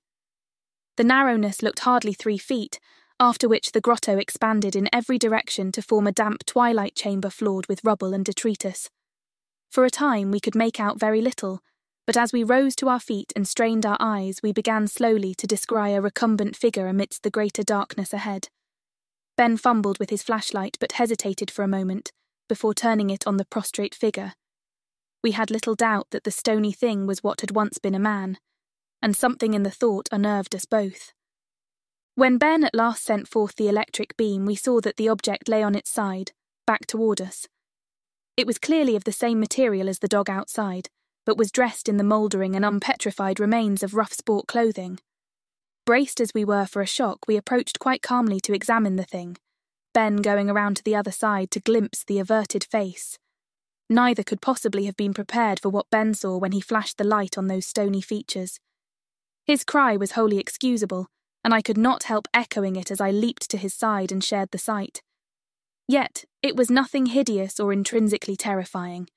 The 0.98 1.04
narrowness 1.04 1.62
looked 1.62 1.80
hardly 1.80 2.14
three 2.14 2.38
feet, 2.38 2.80
after 3.20 3.50
which 3.50 3.74
the 3.74 3.82
grotto 3.82 4.18
expanded 4.18 4.76
in 4.76 4.90
every 4.94 5.18
direction 5.18 5.72
to 5.74 5.82
form 5.82 6.08
a 6.08 6.12
damp 6.12 6.46
twilight 6.46 6.96
chamber 6.96 7.30
floored 7.30 7.68
with 7.68 7.84
rubble 7.84 8.14
and 8.14 8.24
detritus. 8.24 8.90
For 9.70 9.86
a 9.86 9.90
time 9.90 10.32
we 10.32 10.40
could 10.40 10.56
make 10.56 10.80
out 10.80 11.00
very 11.00 11.22
little, 11.22 11.62
but 12.08 12.18
as 12.18 12.34
we 12.34 12.44
rose 12.44 12.76
to 12.78 12.90
our 12.90 13.00
feet 13.00 13.32
and 13.36 13.48
strained 13.48 13.86
our 13.86 13.98
eyes, 14.00 14.40
we 14.42 14.52
began 14.52 14.88
slowly 14.88 15.36
to 15.36 15.46
descry 15.46 15.94
a 15.94 16.02
recumbent 16.02 16.56
figure 16.56 16.88
amidst 16.88 17.24
the 17.24 17.30
greater 17.30 17.62
darkness 17.62 18.14
ahead. 18.14 18.48
Ben 19.38 19.58
fumbled 19.58 20.00
with 20.00 20.10
his 20.10 20.24
flashlight 20.24 20.76
but 20.80 20.94
hesitated 20.94 21.52
for 21.52 21.64
a 21.64 21.68
moment 21.68 22.12
before 22.48 22.74
turning 22.74 23.10
it 23.10 23.28
on 23.28 23.38
the 23.38 23.46
prostrate 23.46 23.94
figure. 23.94 24.34
We 25.24 25.32
had 25.32 25.52
little 25.52 25.76
doubt 25.76 26.08
that 26.12 26.24
the 26.24 26.32
stony 26.32 26.72
thing 26.72 27.06
was 27.06 27.24
what 27.24 27.42
had 27.42 27.52
once 27.52 27.78
been 27.78 27.96
a 27.96 28.00
man, 28.00 28.38
and 29.02 29.16
something 29.16 29.54
in 29.54 29.64
the 29.64 29.72
thought 29.72 30.08
unnerved 30.12 30.56
us 30.56 30.66
both. 30.66 31.14
When 32.16 32.38
Ben 32.38 32.64
at 32.64 32.76
last 32.76 33.04
sent 33.04 33.28
forth 33.28 33.56
the 33.56 33.70
electric 33.70 34.18
beam, 34.18 34.46
we 34.46 34.56
saw 34.56 34.82
that 34.82 34.98
the 34.98 35.10
object 35.10 35.48
lay 35.48 35.64
on 35.64 35.76
its 35.76 35.90
side, 35.90 36.32
back 36.66 36.86
toward 36.86 37.22
us. 37.22 37.48
It 38.36 38.48
was 38.48 38.58
clearly 38.58 38.96
of 38.96 39.04
the 39.04 39.12
same 39.12 39.40
material 39.40 39.90
as 39.90 40.00
the 40.00 40.08
dog 40.08 40.30
outside, 40.30 40.90
but 41.26 41.38
was 41.38 41.52
dressed 41.52 41.90
in 41.90 41.98
the 41.98 42.04
mouldering 42.04 42.56
and 42.56 42.66
unpetrified 42.66 43.40
remains 43.40 43.84
of 43.84 43.94
rough 43.94 44.14
sport 44.14 44.48
clothing. 44.48 45.00
Braced 45.86 46.22
as 46.22 46.34
we 46.34 46.46
were 46.46 46.66
for 46.66 46.82
a 46.82 46.88
shock, 46.88 47.28
we 47.28 47.36
approached 47.36 47.80
quite 47.80 48.02
calmly 48.02 48.40
to 48.42 48.54
examine 48.54 48.96
the 48.96 49.04
thing, 49.04 49.38
Ben 49.94 50.18
going 50.18 50.50
around 50.50 50.78
to 50.78 50.84
the 50.84 50.96
other 50.96 51.12
side 51.12 51.52
to 51.52 51.60
glimpse 51.60 52.04
the 52.04 52.20
averted 52.20 52.64
face. 52.64 53.18
Neither 53.90 54.24
could 54.24 54.42
possibly 54.42 54.86
have 54.86 54.96
been 54.96 55.14
prepared 55.14 55.60
for 55.60 55.70
what 55.70 55.90
Ben 55.90 56.14
saw 56.14 56.38
when 56.38 56.52
he 56.52 56.62
flashed 56.62 56.98
the 56.98 57.04
light 57.04 57.38
on 57.38 57.48
those 57.48 57.66
stony 57.66 58.02
features. 58.02 58.60
His 59.46 59.64
cry 59.64 59.98
was 59.98 60.12
wholly 60.12 60.38
excusable, 60.38 61.08
and 61.44 61.54
I 61.54 61.62
could 61.62 61.78
not 61.78 62.04
help 62.04 62.28
echoing 62.34 62.76
it 62.76 62.92
as 62.92 63.02
I 63.02 63.10
leaped 63.10 63.50
to 63.50 63.58
his 63.58 63.74
side 63.74 64.12
and 64.12 64.24
shared 64.24 64.52
the 64.52 64.60
sight. 64.60 65.02
Yet, 65.88 66.26
it 66.44 66.56
was 66.56 66.70
nothing 66.70 67.08
hideous 67.08 67.60
or 67.60 67.74
intrinsically 67.74 68.36
terrifying. 68.36 69.08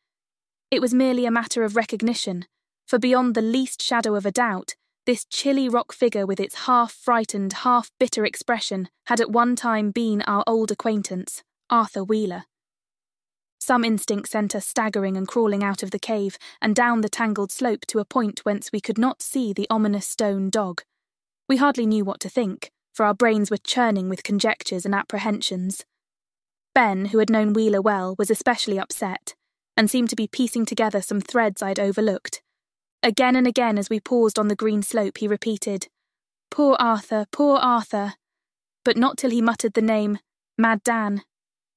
It 0.71 0.81
was 0.81 0.95
merely 0.95 1.27
a 1.27 1.31
matter 1.31 1.65
of 1.65 1.77
recognition, 1.77 2.47
for 2.87 2.99
beyond 2.99 3.35
the 3.35 3.43
least 3.43 3.83
shadow 3.83 4.15
of 4.15 4.25
a 4.25 4.33
doubt, 4.33 4.75
this 5.05 5.27
chilly 5.27 5.69
rock 5.69 5.93
figure 5.93 6.25
with 6.25 6.41
its 6.41 6.67
half 6.67 6.93
frightened, 6.93 7.53
half 7.53 7.91
bitter 8.01 8.25
expression 8.25 8.89
had 9.07 9.21
at 9.21 9.31
one 9.31 9.57
time 9.57 9.91
been 9.91 10.23
our 10.23 10.45
old 10.47 10.71
acquaintance, 10.71 11.43
Arthur 11.69 12.05
Wheeler. 12.05 12.45
Some 13.65 13.85
instinct 13.85 14.29
sent 14.29 14.57
us 14.57 14.67
staggering 14.67 15.17
and 15.17 15.29
crawling 15.29 15.63
out 15.63 15.85
of 15.85 15.93
the 15.93 15.99
cave 16.01 16.37
and 16.61 16.75
down 16.75 17.01
the 17.01 17.09
tangled 17.09 17.53
slope 17.53 17.87
to 17.87 18.01
a 18.01 18.05
point 18.05 18.41
whence 18.41 18.73
we 18.73 18.81
could 18.81 18.99
not 18.99 19.23
see 19.23 19.53
the 19.53 19.69
ominous 19.71 20.05
stone 20.05 20.51
dog. 20.51 20.83
We 21.49 21.59
hardly 21.59 21.87
knew 21.87 22.05
what 22.05 22.19
to 22.23 22.29
think, 22.29 22.73
for 22.93 23.07
our 23.07 23.15
brains 23.15 23.53
were 23.53 23.57
churning 23.57 24.09
with 24.09 24.25
conjectures 24.25 24.85
and 24.85 24.97
apprehensions. 24.97 25.85
Ben, 26.75 27.05
who 27.07 27.19
had 27.19 27.31
known 27.31 27.53
Wheeler 27.53 27.81
well, 27.81 28.17
was 28.19 28.33
especially 28.33 28.81
upset, 28.81 29.37
and 29.77 29.89
seemed 29.89 30.11
to 30.11 30.17
be 30.17 30.27
piecing 30.27 30.67
together 30.67 31.01
some 31.01 31.21
threads 31.21 31.63
I'd 31.63 31.79
overlooked. 31.79 32.43
Again 33.01 33.37
and 33.37 33.47
again, 33.47 33.79
as 33.79 33.89
we 33.89 34.01
paused 34.01 34.41
on 34.41 34.49
the 34.49 34.57
green 34.57 34.83
slope, 34.83 35.19
he 35.19 35.29
repeated, 35.29 35.87
Poor 36.51 36.75
Arthur, 36.81 37.27
poor 37.31 37.59
Arthur. 37.59 38.15
But 38.85 38.97
not 38.97 39.19
till 39.19 39.31
he 39.31 39.41
muttered 39.41 39.75
the 39.75 39.83
name, 39.83 40.19
Mad 40.59 40.83
Dan, 40.83 41.23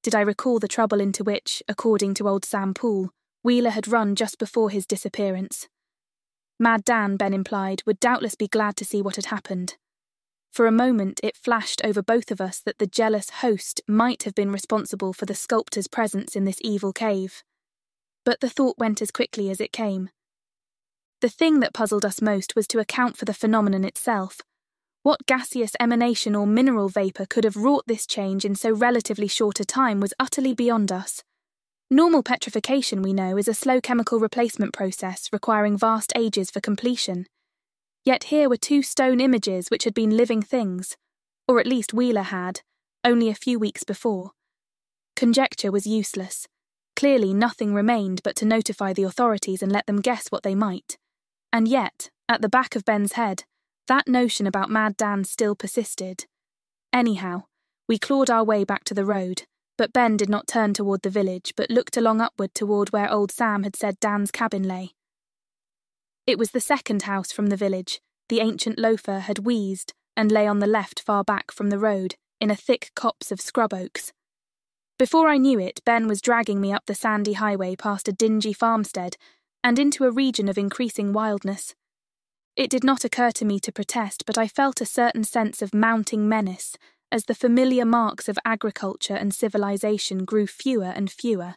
did 0.06 0.14
I 0.14 0.22
recall 0.22 0.60
the 0.60 0.68
trouble 0.68 1.02
into 1.02 1.24
which, 1.24 1.64
according 1.68 2.14
to 2.14 2.30
old 2.30 2.46
Sam 2.46 2.76
Poole, 2.76 3.10
Wheeler 3.42 3.72
had 3.72 3.88
run 3.88 4.14
just 4.14 4.38
before 4.38 4.70
his 4.70 4.86
disappearance. 4.86 5.68
Mad 6.60 6.86
Dan, 6.86 7.18
Ben 7.18 7.34
implied, 7.34 7.82
would 7.88 8.00
doubtless 8.00 8.36
be 8.36 8.48
glad 8.48 8.76
to 8.76 8.86
see 8.86 9.02
what 9.02 9.16
had 9.16 9.26
happened. 9.26 9.78
For 10.52 10.68
a 10.68 10.72
moment, 10.72 11.20
it 11.24 11.36
flashed 11.36 11.82
over 11.84 12.04
both 12.04 12.30
of 12.30 12.40
us 12.40 12.60
that 12.60 12.78
the 12.78 12.86
jealous 12.86 13.32
host 13.42 13.82
might 13.88 14.22
have 14.24 14.36
been 14.36 14.52
responsible 14.52 15.12
for 15.12 15.26
the 15.26 15.34
sculptor's 15.34 15.88
presence 15.88 16.36
in 16.36 16.46
this 16.46 16.60
evil 16.62 16.94
cave. 16.94 17.42
But 18.24 18.42
the 18.42 18.50
thought 18.50 18.78
went 18.78 19.02
as 19.02 19.10
quickly 19.10 19.50
as 19.50 19.60
it 19.60 19.74
came. 19.74 20.12
The 21.22 21.30
thing 21.30 21.62
that 21.62 21.74
puzzled 21.74 22.06
us 22.06 22.22
most 22.22 22.56
was 22.56 22.68
to 22.68 22.80
account 22.80 23.18
for 23.18 23.26
the 23.26 23.34
phenomenon 23.34 23.84
itself. 23.84 24.42
What 25.06 25.28
gaseous 25.28 25.74
emanation 25.80 26.34
or 26.36 26.48
mineral 26.48 26.90
vapour 26.90 27.28
could 27.28 27.44
have 27.44 27.56
wrought 27.56 27.84
this 27.86 28.08
change 28.08 28.44
in 28.44 28.56
so 28.56 28.72
relatively 28.72 29.28
short 29.28 29.60
a 29.60 29.64
time 29.64 30.00
was 30.00 30.16
utterly 30.20 30.56
beyond 30.56 30.92
us. 30.92 31.22
Normal 31.92 32.24
petrification, 32.24 33.04
we 33.04 33.14
know, 33.14 33.38
is 33.38 33.48
a 33.48 33.54
slow 33.54 33.80
chemical 33.80 34.20
replacement 34.20 34.74
process 34.74 35.30
requiring 35.32 35.78
vast 35.78 36.12
ages 36.16 36.50
for 36.50 36.60
completion. 36.60 37.28
Yet 38.04 38.24
here 38.24 38.50
were 38.50 38.58
two 38.58 38.82
stone 38.82 39.22
images 39.22 39.68
which 39.70 39.84
had 39.84 39.94
been 39.94 40.18
living 40.18 40.42
things, 40.42 40.98
or 41.48 41.60
at 41.60 41.68
least 41.68 41.94
Wheeler 41.94 42.24
had, 42.24 42.62
only 43.04 43.30
a 43.30 43.36
few 43.36 43.60
weeks 43.60 43.84
before. 43.84 44.32
Conjecture 45.16 45.72
was 45.72 45.86
useless. 45.86 46.48
Clearly, 46.96 47.32
nothing 47.32 47.76
remained 47.76 48.22
but 48.24 48.36
to 48.38 48.46
notify 48.46 48.92
the 48.92 49.04
authorities 49.04 49.62
and 49.62 49.72
let 49.72 49.86
them 49.86 50.02
guess 50.02 50.30
what 50.30 50.42
they 50.42 50.56
might. 50.56 50.98
And 51.54 51.68
yet, 51.68 52.10
at 52.28 52.42
the 52.42 52.50
back 52.50 52.76
of 52.76 52.86
Ben's 52.86 53.14
head, 53.14 53.44
that 53.88 54.08
notion 54.08 54.48
about 54.48 54.70
Mad 54.70 54.98
Dan 54.98 55.24
still 55.24 55.56
persisted. 55.56 56.26
Anyhow, 56.92 57.44
we 57.88 58.00
clawed 58.00 58.30
our 58.30 58.44
way 58.44 58.64
back 58.64 58.84
to 58.86 58.94
the 58.94 59.06
road, 59.06 59.44
but 59.78 59.94
Ben 59.94 60.18
did 60.18 60.30
not 60.30 60.48
turn 60.48 60.74
toward 60.74 61.02
the 61.02 61.10
village, 61.10 61.54
but 61.56 61.70
looked 61.70 61.98
along 61.98 62.22
upward 62.22 62.54
toward 62.56 62.92
where 62.92 63.12
old 63.12 63.32
Sam 63.32 63.64
had 63.64 63.76
said 63.76 64.00
Dan's 64.00 64.32
cabin 64.32 64.64
lay. 64.64 64.92
It 66.26 66.40
was 66.40 66.52
the 66.52 66.62
second 66.62 67.04
house 67.04 67.32
from 67.32 67.48
the 67.48 67.58
village. 67.58 68.02
The 68.30 68.40
ancient 68.40 68.80
loafer 68.80 69.20
had 69.20 69.40
wheezed 69.40 69.94
and 70.18 70.32
lay 70.32 70.48
on 70.48 70.60
the 70.60 70.68
left 70.68 71.02
far 71.02 71.24
back 71.24 71.52
from 71.52 71.70
the 71.70 71.78
road, 71.78 72.16
in 72.40 72.50
a 72.50 72.56
thick 72.56 72.92
copse 72.96 73.32
of 73.32 73.42
scrub 73.42 73.74
oaks. 73.74 74.12
Before 74.98 75.28
I 75.28 75.38
knew 75.38 75.60
it, 75.60 75.82
Ben 75.86 76.08
was 76.08 76.22
dragging 76.22 76.62
me 76.62 76.72
up 76.72 76.86
the 76.86 76.96
sandy 76.96 77.34
highway 77.34 77.76
past 77.76 78.08
a 78.08 78.14
dingy 78.14 78.54
farmstead 78.54 79.18
and 79.64 79.78
into 79.78 80.06
a 80.06 80.12
region 80.12 80.48
of 80.48 80.58
increasing 80.58 81.12
wildness. 81.12 81.76
It 82.56 82.70
did 82.70 82.84
not 82.84 83.04
occur 83.04 83.32
to 83.32 83.46
me 83.46 83.60
to 83.60 83.72
protest, 83.72 84.24
but 84.26 84.38
I 84.38 84.48
felt 84.48 84.80
a 84.80 84.86
certain 84.86 85.24
sense 85.24 85.62
of 85.62 85.74
mounting 85.74 86.30
menace 86.30 86.78
as 87.12 87.26
the 87.26 87.36
familiar 87.36 87.86
marks 87.86 88.30
of 88.30 88.40
agriculture 88.46 89.16
and 89.16 89.34
civilization 89.34 90.26
grew 90.26 90.48
fewer 90.48 90.92
and 90.96 91.12
fewer. 91.12 91.56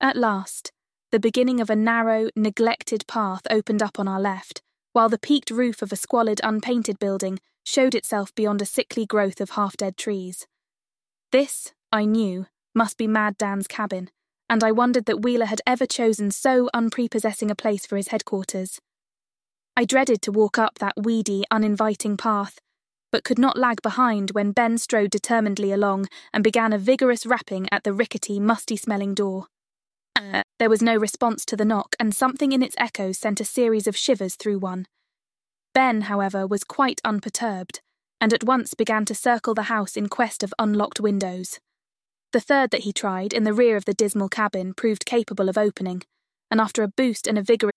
At 0.00 0.16
last, 0.16 0.72
the 1.10 1.18
beginning 1.18 1.60
of 1.60 1.70
a 1.70 1.76
narrow, 1.76 2.28
neglected 2.36 3.06
path 3.06 3.42
opened 3.50 3.82
up 3.82 3.98
on 3.98 4.06
our 4.06 4.20
left, 4.20 4.62
while 4.92 5.08
the 5.08 5.18
peaked 5.18 5.50
roof 5.50 5.82
of 5.82 5.92
a 5.92 5.96
squalid, 5.96 6.40
unpainted 6.44 6.98
building 6.98 7.40
showed 7.64 7.94
itself 7.94 8.34
beyond 8.34 8.62
a 8.62 8.66
sickly 8.66 9.04
growth 9.04 9.40
of 9.40 9.50
half 9.50 9.76
dead 9.76 9.96
trees. 9.96 10.46
This, 11.32 11.72
I 11.92 12.04
knew, 12.04 12.46
must 12.74 12.96
be 12.96 13.06
Mad 13.06 13.36
Dan's 13.36 13.66
cabin, 13.66 14.10
and 14.48 14.62
I 14.62 14.72
wondered 14.72 15.06
that 15.06 15.22
Wheeler 15.22 15.46
had 15.46 15.60
ever 15.66 15.86
chosen 15.86 16.30
so 16.30 16.70
unprepossessing 16.72 17.50
a 17.50 17.54
place 17.54 17.84
for 17.84 17.96
his 17.96 18.08
headquarters. 18.08 18.80
I 19.78 19.84
dreaded 19.84 20.22
to 20.22 20.32
walk 20.32 20.58
up 20.58 20.80
that 20.80 20.94
weedy, 20.96 21.44
uninviting 21.52 22.16
path, 22.16 22.58
but 23.12 23.22
could 23.22 23.38
not 23.38 23.56
lag 23.56 23.80
behind 23.80 24.32
when 24.32 24.50
Ben 24.50 24.76
strode 24.76 25.12
determinedly 25.12 25.70
along 25.70 26.08
and 26.32 26.42
began 26.42 26.72
a 26.72 26.78
vigorous 26.78 27.24
rapping 27.24 27.68
at 27.70 27.84
the 27.84 27.92
rickety, 27.92 28.40
musty 28.40 28.76
smelling 28.76 29.14
door. 29.14 29.46
Uh, 30.16 30.42
there 30.58 30.68
was 30.68 30.82
no 30.82 30.96
response 30.96 31.44
to 31.44 31.56
the 31.56 31.64
knock, 31.64 31.94
and 32.00 32.12
something 32.12 32.50
in 32.50 32.60
its 32.60 32.74
echoes 32.76 33.18
sent 33.18 33.40
a 33.40 33.44
series 33.44 33.86
of 33.86 33.96
shivers 33.96 34.34
through 34.34 34.58
one. 34.58 34.84
Ben, 35.74 36.00
however, 36.00 36.44
was 36.44 36.64
quite 36.64 37.00
unperturbed, 37.04 37.80
and 38.20 38.34
at 38.34 38.42
once 38.42 38.74
began 38.74 39.04
to 39.04 39.14
circle 39.14 39.54
the 39.54 39.70
house 39.70 39.96
in 39.96 40.08
quest 40.08 40.42
of 40.42 40.52
unlocked 40.58 40.98
windows. 40.98 41.60
The 42.32 42.40
third 42.40 42.72
that 42.72 42.82
he 42.82 42.92
tried, 42.92 43.32
in 43.32 43.44
the 43.44 43.54
rear 43.54 43.76
of 43.76 43.84
the 43.84 43.94
dismal 43.94 44.28
cabin, 44.28 44.74
proved 44.74 45.06
capable 45.06 45.48
of 45.48 45.56
opening, 45.56 46.02
and 46.50 46.60
after 46.60 46.82
a 46.82 46.88
boost 46.88 47.28
and 47.28 47.38
a 47.38 47.42
vigorous 47.42 47.76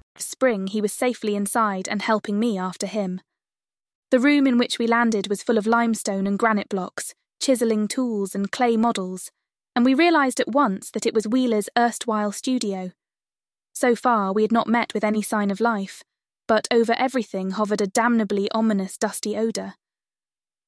Spring, 0.17 0.67
he 0.67 0.81
was 0.81 0.93
safely 0.93 1.35
inside 1.35 1.87
and 1.87 2.01
helping 2.01 2.39
me 2.39 2.57
after 2.57 2.87
him. 2.87 3.21
The 4.11 4.19
room 4.19 4.45
in 4.45 4.57
which 4.57 4.77
we 4.77 4.87
landed 4.87 5.27
was 5.29 5.43
full 5.43 5.57
of 5.57 5.65
limestone 5.65 6.27
and 6.27 6.37
granite 6.37 6.69
blocks, 6.69 7.13
chiselling 7.39 7.87
tools, 7.87 8.35
and 8.35 8.51
clay 8.51 8.75
models, 8.77 9.31
and 9.75 9.85
we 9.85 9.93
realised 9.93 10.39
at 10.39 10.51
once 10.51 10.91
that 10.91 11.05
it 11.05 11.13
was 11.13 11.27
Wheeler's 11.27 11.69
erstwhile 11.77 12.31
studio. 12.31 12.91
So 13.73 13.95
far, 13.95 14.33
we 14.33 14.41
had 14.41 14.51
not 14.51 14.67
met 14.67 14.93
with 14.93 15.03
any 15.03 15.21
sign 15.21 15.49
of 15.49 15.61
life, 15.61 16.03
but 16.47 16.67
over 16.71 16.93
everything 16.97 17.51
hovered 17.51 17.81
a 17.81 17.87
damnably 17.87 18.51
ominous 18.51 18.97
dusty 18.97 19.37
odour. 19.37 19.75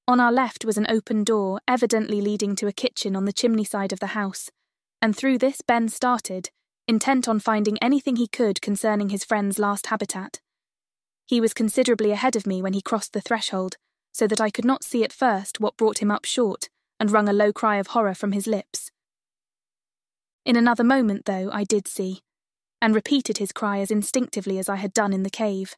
On 0.07 0.19
our 0.19 0.31
left 0.31 0.65
was 0.65 0.77
an 0.77 0.87
open 0.89 1.23
door, 1.23 1.59
evidently 1.67 2.21
leading 2.21 2.55
to 2.55 2.67
a 2.67 2.73
kitchen 2.73 3.15
on 3.15 3.25
the 3.25 3.33
chimney 3.33 3.65
side 3.65 3.91
of 3.91 3.99
the 3.99 4.07
house, 4.07 4.49
and 5.01 5.15
through 5.15 5.37
this 5.37 5.61
Ben 5.61 5.89
started, 5.89 6.49
intent 6.87 7.27
on 7.27 7.39
finding 7.39 7.77
anything 7.77 8.17
he 8.17 8.27
could 8.27 8.61
concerning 8.61 9.09
his 9.09 9.23
friend's 9.23 9.59
last 9.59 9.87
habitat. 9.87 10.39
He 11.25 11.39
was 11.39 11.53
considerably 11.53 12.11
ahead 12.11 12.35
of 12.35 12.45
me 12.45 12.61
when 12.61 12.73
he 12.73 12.81
crossed 12.81 13.13
the 13.13 13.21
threshold, 13.21 13.77
so 14.11 14.27
that 14.27 14.41
I 14.41 14.49
could 14.49 14.65
not 14.65 14.83
see 14.83 15.03
at 15.03 15.13
first 15.13 15.59
what 15.59 15.77
brought 15.77 15.99
him 15.99 16.11
up 16.11 16.25
short 16.25 16.69
and 16.99 17.09
wrung 17.09 17.27
a 17.27 17.33
low 17.33 17.51
cry 17.51 17.77
of 17.77 17.87
horror 17.87 18.13
from 18.13 18.31
his 18.31 18.47
lips. 18.47 18.91
In 20.45 20.55
another 20.55 20.83
moment, 20.83 21.25
though, 21.25 21.49
I 21.51 21.63
did 21.63 21.87
see, 21.87 22.21
and 22.81 22.93
repeated 22.93 23.37
his 23.37 23.53
cry 23.53 23.79
as 23.79 23.91
instinctively 23.91 24.59
as 24.59 24.67
I 24.67 24.75
had 24.75 24.93
done 24.93 25.13
in 25.13 25.23
the 25.23 25.29
cave. 25.29 25.75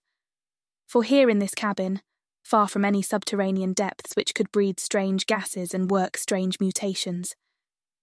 For 0.87 1.03
here 1.03 1.29
in 1.29 1.39
this 1.39 1.53
cabin, 1.53 2.01
far 2.43 2.67
from 2.67 2.83
any 2.83 3.01
subterranean 3.01 3.73
depths 3.73 4.15
which 4.15 4.33
could 4.33 4.51
breed 4.51 4.79
strange 4.79 5.25
gases 5.25 5.73
and 5.73 5.89
work 5.89 6.17
strange 6.17 6.59
mutations, 6.59 7.35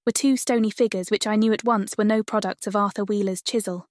were 0.07 0.13
two 0.13 0.37
stony 0.37 0.71
figures 0.71 1.11
which 1.11 1.27
I 1.27 1.37
knew 1.37 1.53
at 1.53 1.65
once 1.65 1.97
were 1.97 2.05
no 2.05 2.23
products 2.23 2.67
of 2.67 2.77
Arthur 2.77 3.05
Wheeler's 3.05 3.43
chisel. 3.43 3.87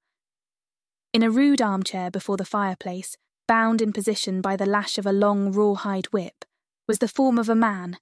In 1.14 1.24
a 1.24 1.32
rude 1.32 1.62
armchair 1.62 2.12
before 2.12 2.38
the 2.38 2.46
fireplace, 2.46 3.18
bound 3.48 3.82
in 3.82 3.94
position 3.94 4.42
by 4.42 4.56
the 4.56 4.66
lash 4.66 4.98
of 4.98 5.06
a 5.06 5.12
long 5.12 5.52
rawhide 5.52 6.08
whip, 6.08 6.46
was 6.88 7.00
the 7.00 7.08
form 7.08 7.38
of 7.38 7.50
a 7.50 7.56
man, 7.56 7.98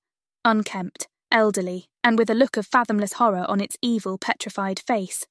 unkempt, 0.46 1.08
elderly, 1.32 1.88
and 2.04 2.18
with 2.18 2.30
a 2.30 2.36
look 2.36 2.58
of 2.58 2.68
fathomless 2.68 3.14
horror 3.14 3.46
on 3.48 3.62
its 3.62 3.78
evil, 3.82 4.18
petrified 4.18 4.80
face. 4.80 5.26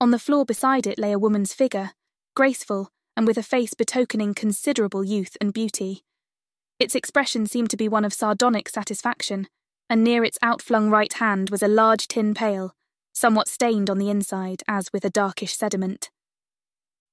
On 0.00 0.10
the 0.10 0.18
floor 0.18 0.44
beside 0.44 0.86
it 0.86 0.98
lay 0.98 1.12
a 1.12 1.18
woman's 1.18 1.52
figure, 1.52 1.92
graceful 2.36 2.90
and 3.16 3.26
with 3.26 3.36
a 3.36 3.42
face 3.42 3.74
betokening 3.74 4.32
considerable 4.32 5.02
youth 5.02 5.36
and 5.40 5.52
beauty. 5.52 6.04
Its 6.78 6.94
expression 6.94 7.46
seemed 7.46 7.68
to 7.70 7.76
be 7.76 7.88
one 7.88 8.04
of 8.04 8.12
sardonic 8.12 8.68
satisfaction, 8.68 9.48
and 9.88 10.04
near 10.04 10.24
its 10.24 10.38
outflung 10.42 10.90
right 10.90 11.12
hand 11.14 11.50
was 11.50 11.62
a 11.62 11.68
large 11.68 12.08
tin 12.08 12.34
pail, 12.34 12.74
somewhat 13.12 13.48
stained 13.48 13.88
on 13.88 13.98
the 13.98 14.10
inside, 14.10 14.62
as 14.68 14.92
with 14.92 15.04
a 15.04 15.10
darkish 15.10 15.54
sediment. 15.54 16.10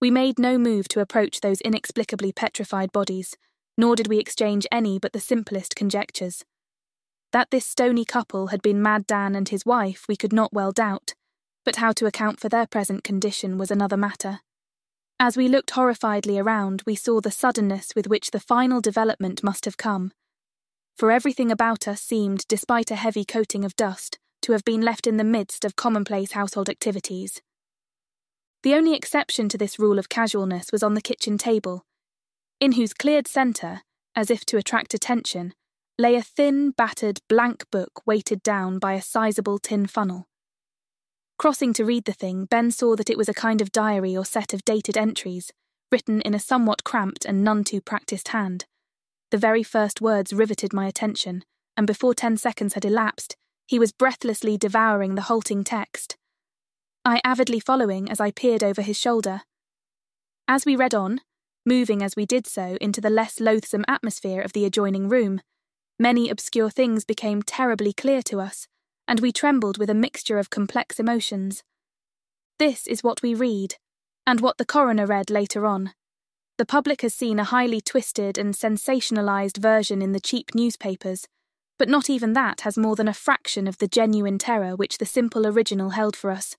We 0.02 0.12
made 0.12 0.38
no 0.38 0.58
move 0.58 0.88
to 0.90 1.00
approach 1.00 1.42
those 1.42 1.62
inexplicably 1.62 2.32
petrified 2.32 2.92
bodies, 2.92 3.36
nor 3.78 3.96
did 3.96 4.08
we 4.08 4.20
exchange 4.20 4.68
any 4.72 5.00
but 5.00 5.14
the 5.14 5.20
simplest 5.20 5.76
conjectures. 5.76 6.44
That 7.32 7.52
this 7.52 7.66
stony 7.66 8.06
couple 8.06 8.48
had 8.48 8.62
been 8.62 8.82
Mad 8.82 9.08
Dan 9.08 9.36
and 9.36 9.50
his 9.50 9.66
wife 9.66 10.06
we 10.08 10.16
could 10.16 10.34
not 10.34 10.54
well 10.54 10.72
doubt, 10.72 11.14
but 11.64 11.78
how 11.78 11.92
to 11.94 12.06
account 12.06 12.40
for 12.40 12.50
their 12.50 12.68
present 12.68 13.04
condition 13.04 13.58
was 13.58 13.72
another 13.72 13.98
matter. 13.98 14.40
As 15.20 15.38
we 15.38 15.48
looked 15.48 15.72
horrifiedly 15.72 16.42
around, 16.42 16.84
we 16.86 16.96
saw 16.96 17.22
the 17.22 17.32
suddenness 17.32 17.96
with 17.96 18.08
which 18.08 18.32
the 18.32 18.40
final 18.40 18.82
development 18.82 19.44
must 19.44 19.66
have 19.66 19.78
come. 19.78 20.12
For 20.96 21.12
everything 21.12 21.52
about 21.52 21.88
us 21.88 22.02
seemed, 22.02 22.48
despite 22.48 22.90
a 22.90 22.96
heavy 22.96 23.26
coating 23.26 23.66
of 23.66 23.76
dust, 23.76 24.18
to 24.44 24.54
have 24.54 24.64
been 24.64 24.82
left 24.82 25.08
in 25.08 25.18
the 25.18 25.26
midst 25.26 25.66
of 25.66 25.76
commonplace 25.76 26.32
household 26.32 26.70
activities. 26.70 27.42
The 28.64 28.74
only 28.76 28.96
exception 28.96 29.50
to 29.50 29.58
this 29.58 29.78
rule 29.78 30.00
of 30.00 30.08
casualness 30.08 30.72
was 30.72 30.84
on 30.84 30.94
the 30.94 31.02
kitchen 31.02 31.38
table, 31.38 31.84
in 32.62 32.74
whose 32.74 32.94
cleared 32.94 33.28
centre, 33.28 33.82
as 34.16 34.32
if 34.32 34.46
to 34.46 34.58
attract 34.58 34.94
attention, 34.94 35.54
lay 36.00 36.16
a 36.16 36.22
thin, 36.22 36.72
battered, 36.72 37.20
blank 37.28 37.70
book 37.72 38.02
weighted 38.06 38.42
down 38.42 38.80
by 38.80 38.94
a 38.94 39.02
sizable 39.02 39.60
tin 39.60 39.88
funnel. 39.88 40.28
Crossing 41.38 41.74
to 41.74 41.84
read 41.84 42.06
the 42.06 42.14
thing, 42.14 42.46
Ben 42.46 42.72
saw 42.72 42.96
that 42.96 43.10
it 43.10 43.18
was 43.18 43.28
a 43.28 43.34
kind 43.34 43.62
of 43.62 43.74
diary 43.74 44.16
or 44.16 44.24
set 44.24 44.54
of 44.54 44.64
dated 44.64 44.96
entries, 44.96 45.52
written 45.92 46.22
in 46.22 46.34
a 46.34 46.40
somewhat 46.40 46.86
cramped 46.86 47.26
and 47.26 47.44
none 47.44 47.66
too 47.66 47.82
practised 47.82 48.30
hand. 48.30 48.66
The 49.36 49.40
very 49.40 49.64
first 49.64 50.00
words 50.00 50.32
riveted 50.32 50.72
my 50.72 50.88
attention, 50.88 51.44
and 51.76 51.86
before 51.86 52.14
ten 52.14 52.38
seconds 52.38 52.74
had 52.74 52.86
elapsed, 52.86 53.36
he 53.68 53.78
was 53.78 53.92
breathlessly 53.92 54.58
devouring 54.58 55.16
the 55.16 55.24
halting 55.24 55.66
text. 55.66 56.16
I 57.04 57.20
avidly 57.26 57.60
following 57.60 58.10
as 58.10 58.22
I 58.22 58.32
peered 58.32 58.64
over 58.64 58.82
his 58.82 58.98
shoulder. 58.98 59.42
As 60.48 60.66
we 60.66 60.78
read 60.78 60.96
on, 60.96 61.20
moving 61.66 62.02
as 62.02 62.16
we 62.16 62.26
did 62.26 62.48
so 62.48 62.78
into 62.80 63.02
the 63.02 63.10
less 63.10 63.42
loathsome 63.42 63.84
atmosphere 63.90 64.40
of 64.40 64.54
the 64.54 64.64
adjoining 64.64 65.10
room, 65.10 65.42
many 66.00 66.30
obscure 66.30 66.70
things 66.70 67.04
became 67.04 67.44
terribly 67.44 67.92
clear 67.92 68.22
to 68.22 68.40
us 68.40 68.70
and 69.06 69.20
we 69.20 69.34
trembled 69.34 69.78
with 69.78 69.90
a 69.90 69.94
mixture 69.94 70.40
of 70.40 70.50
complex 70.50 70.98
emotions. 70.98 71.62
This 72.58 72.88
is 72.88 73.04
what 73.04 73.22
we 73.22 73.34
read, 73.34 73.76
and 74.26 74.40
what 74.40 74.58
the 74.60 74.66
coroner 74.66 75.06
read 75.06 75.30
later 75.30 75.66
on. 75.66 75.92
The 76.58 76.66
public 76.66 77.02
has 77.02 77.14
seen 77.14 77.38
a 77.38 77.44
highly 77.44 77.82
twisted 77.82 78.38
and 78.38 78.54
sensationalized 78.54 79.58
version 79.58 80.02
in 80.02 80.14
the 80.14 80.22
cheap 80.22 80.56
newspapers, 80.56 81.28
but 81.78 81.90
not 81.90 82.10
even 82.10 82.32
that 82.34 82.62
has 82.62 82.78
more 82.78 82.96
than 82.96 83.10
a 83.10 83.14
fraction 83.14 83.68
of 83.68 83.78
the 83.80 83.88
genuine 83.88 84.38
terror 84.38 84.76
which 84.76 84.98
the 84.98 85.06
simple 85.06 85.46
original 85.46 85.90
held 85.90 86.16
for 86.16 86.32
us. 86.32 86.56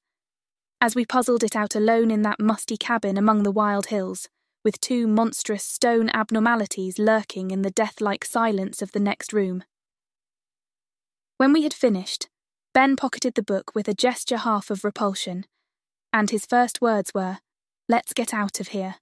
As 0.82 0.94
we 0.94 1.06
puzzled 1.06 1.42
it 1.42 1.56
out 1.56 1.74
alone 1.74 2.10
in 2.10 2.20
that 2.22 2.38
musty 2.38 2.76
cabin 2.76 3.16
among 3.16 3.42
the 3.42 3.50
wild 3.50 3.86
hills, 3.86 4.28
with 4.62 4.80
two 4.80 5.06
monstrous 5.06 5.64
stone 5.64 6.10
abnormalities 6.10 6.98
lurking 6.98 7.50
in 7.50 7.62
the 7.62 7.70
death 7.70 8.00
like 8.00 8.24
silence 8.24 8.82
of 8.82 8.92
the 8.92 9.00
next 9.00 9.32
room. 9.32 9.64
When 11.38 11.52
we 11.54 11.62
had 11.62 11.72
finished, 11.72 12.28
Ben 12.74 12.96
pocketed 12.96 13.34
the 13.34 13.42
book 13.42 13.74
with 13.74 13.88
a 13.88 13.94
gesture 13.94 14.38
half 14.38 14.68
of 14.70 14.84
repulsion, 14.84 15.46
and 16.12 16.28
his 16.28 16.44
first 16.44 16.82
words 16.82 17.12
were, 17.14 17.38
Let's 17.88 18.12
get 18.12 18.34
out 18.34 18.60
of 18.60 18.68
here. 18.68 18.96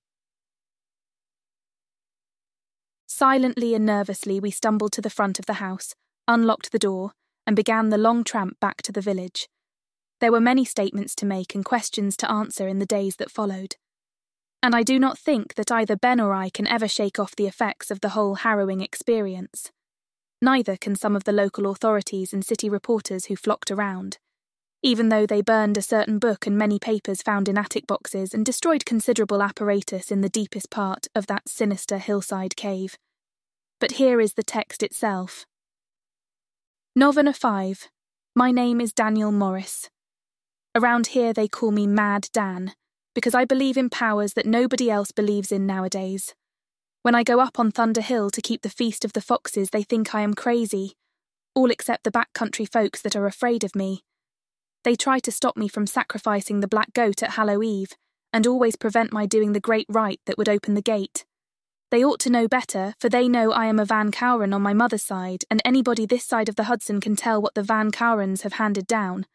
Silently 3.16 3.76
and 3.76 3.86
nervously, 3.86 4.40
we 4.40 4.50
stumbled 4.50 4.90
to 4.90 5.00
the 5.00 5.08
front 5.08 5.38
of 5.38 5.46
the 5.46 5.62
house, 5.62 5.94
unlocked 6.26 6.72
the 6.72 6.80
door, 6.80 7.12
and 7.46 7.54
began 7.54 7.90
the 7.90 7.96
long 7.96 8.24
tramp 8.24 8.58
back 8.58 8.82
to 8.82 8.90
the 8.90 9.00
village. 9.00 9.48
There 10.20 10.32
were 10.32 10.40
many 10.40 10.64
statements 10.64 11.14
to 11.16 11.24
make 11.24 11.54
and 11.54 11.64
questions 11.64 12.16
to 12.16 12.28
answer 12.28 12.66
in 12.66 12.80
the 12.80 12.86
days 12.86 13.14
that 13.18 13.30
followed. 13.30 13.76
And 14.64 14.74
I 14.74 14.82
do 14.82 14.98
not 14.98 15.16
think 15.16 15.54
that 15.54 15.70
either 15.70 15.94
Ben 15.94 16.18
or 16.18 16.34
I 16.34 16.50
can 16.50 16.66
ever 16.66 16.88
shake 16.88 17.20
off 17.20 17.36
the 17.36 17.46
effects 17.46 17.88
of 17.92 18.00
the 18.00 18.08
whole 18.08 18.34
harrowing 18.34 18.80
experience. 18.80 19.70
Neither 20.42 20.76
can 20.76 20.96
some 20.96 21.14
of 21.14 21.22
the 21.22 21.30
local 21.30 21.70
authorities 21.70 22.32
and 22.32 22.44
city 22.44 22.68
reporters 22.68 23.26
who 23.26 23.36
flocked 23.36 23.70
around. 23.70 24.18
Even 24.82 25.08
though 25.08 25.24
they 25.24 25.40
burned 25.40 25.76
a 25.76 25.82
certain 25.82 26.18
book 26.18 26.48
and 26.48 26.58
many 26.58 26.80
papers 26.80 27.22
found 27.22 27.48
in 27.48 27.56
attic 27.58 27.86
boxes 27.86 28.34
and 28.34 28.44
destroyed 28.44 28.84
considerable 28.84 29.40
apparatus 29.40 30.10
in 30.10 30.20
the 30.20 30.28
deepest 30.28 30.68
part 30.68 31.06
of 31.14 31.28
that 31.28 31.48
sinister 31.48 31.98
hillside 31.98 32.56
cave. 32.56 32.96
But 33.80 33.92
here 33.92 34.20
is 34.20 34.34
the 34.34 34.42
text 34.42 34.82
itself. 34.82 35.46
Novena 36.94 37.32
5. 37.32 37.88
My 38.36 38.50
name 38.50 38.80
is 38.80 38.92
Daniel 38.92 39.32
Morris. 39.32 39.90
Around 40.76 41.08
here 41.08 41.32
they 41.32 41.48
call 41.48 41.70
me 41.72 41.86
Mad 41.86 42.28
Dan, 42.32 42.72
because 43.14 43.34
I 43.34 43.44
believe 43.44 43.76
in 43.76 43.90
powers 43.90 44.34
that 44.34 44.46
nobody 44.46 44.90
else 44.90 45.10
believes 45.10 45.50
in 45.50 45.66
nowadays. 45.66 46.34
When 47.02 47.14
I 47.14 47.22
go 47.24 47.40
up 47.40 47.58
on 47.58 47.70
Thunder 47.70 48.00
Hill 48.00 48.30
to 48.30 48.40
keep 48.40 48.62
the 48.62 48.70
Feast 48.70 49.04
of 49.04 49.12
the 49.12 49.20
Foxes, 49.20 49.70
they 49.70 49.82
think 49.82 50.14
I 50.14 50.22
am 50.22 50.34
crazy, 50.34 50.94
all 51.54 51.70
except 51.70 52.04
the 52.04 52.12
backcountry 52.12 52.70
folks 52.70 53.02
that 53.02 53.16
are 53.16 53.26
afraid 53.26 53.64
of 53.64 53.74
me. 53.74 54.04
They 54.84 54.94
try 54.94 55.18
to 55.18 55.32
stop 55.32 55.56
me 55.56 55.68
from 55.68 55.86
sacrificing 55.86 56.60
the 56.60 56.68
black 56.68 56.92
goat 56.92 57.22
at 57.22 57.32
Hallow 57.32 57.62
Eve, 57.62 57.92
and 58.32 58.46
always 58.46 58.76
prevent 58.76 59.12
my 59.12 59.26
doing 59.26 59.52
the 59.52 59.60
great 59.60 59.86
rite 59.88 60.20
that 60.26 60.38
would 60.38 60.48
open 60.48 60.74
the 60.74 60.82
gate. 60.82 61.24
They 61.94 62.04
ought 62.04 62.18
to 62.22 62.30
know 62.30 62.48
better, 62.48 62.96
for 62.98 63.08
they 63.08 63.28
know 63.28 63.52
I 63.52 63.66
am 63.66 63.78
a 63.78 63.84
Van 63.84 64.10
Kauran 64.10 64.52
on 64.52 64.62
my 64.62 64.74
mother's 64.74 65.04
side, 65.04 65.44
and 65.48 65.62
anybody 65.64 66.06
this 66.06 66.24
side 66.24 66.48
of 66.48 66.56
the 66.56 66.64
Hudson 66.64 67.00
can 67.00 67.14
tell 67.14 67.40
what 67.40 67.54
the 67.54 67.62
Van 67.62 67.92
Kaurans 67.92 68.42
have 68.42 68.54
handed 68.54 68.88
down. 68.88 69.26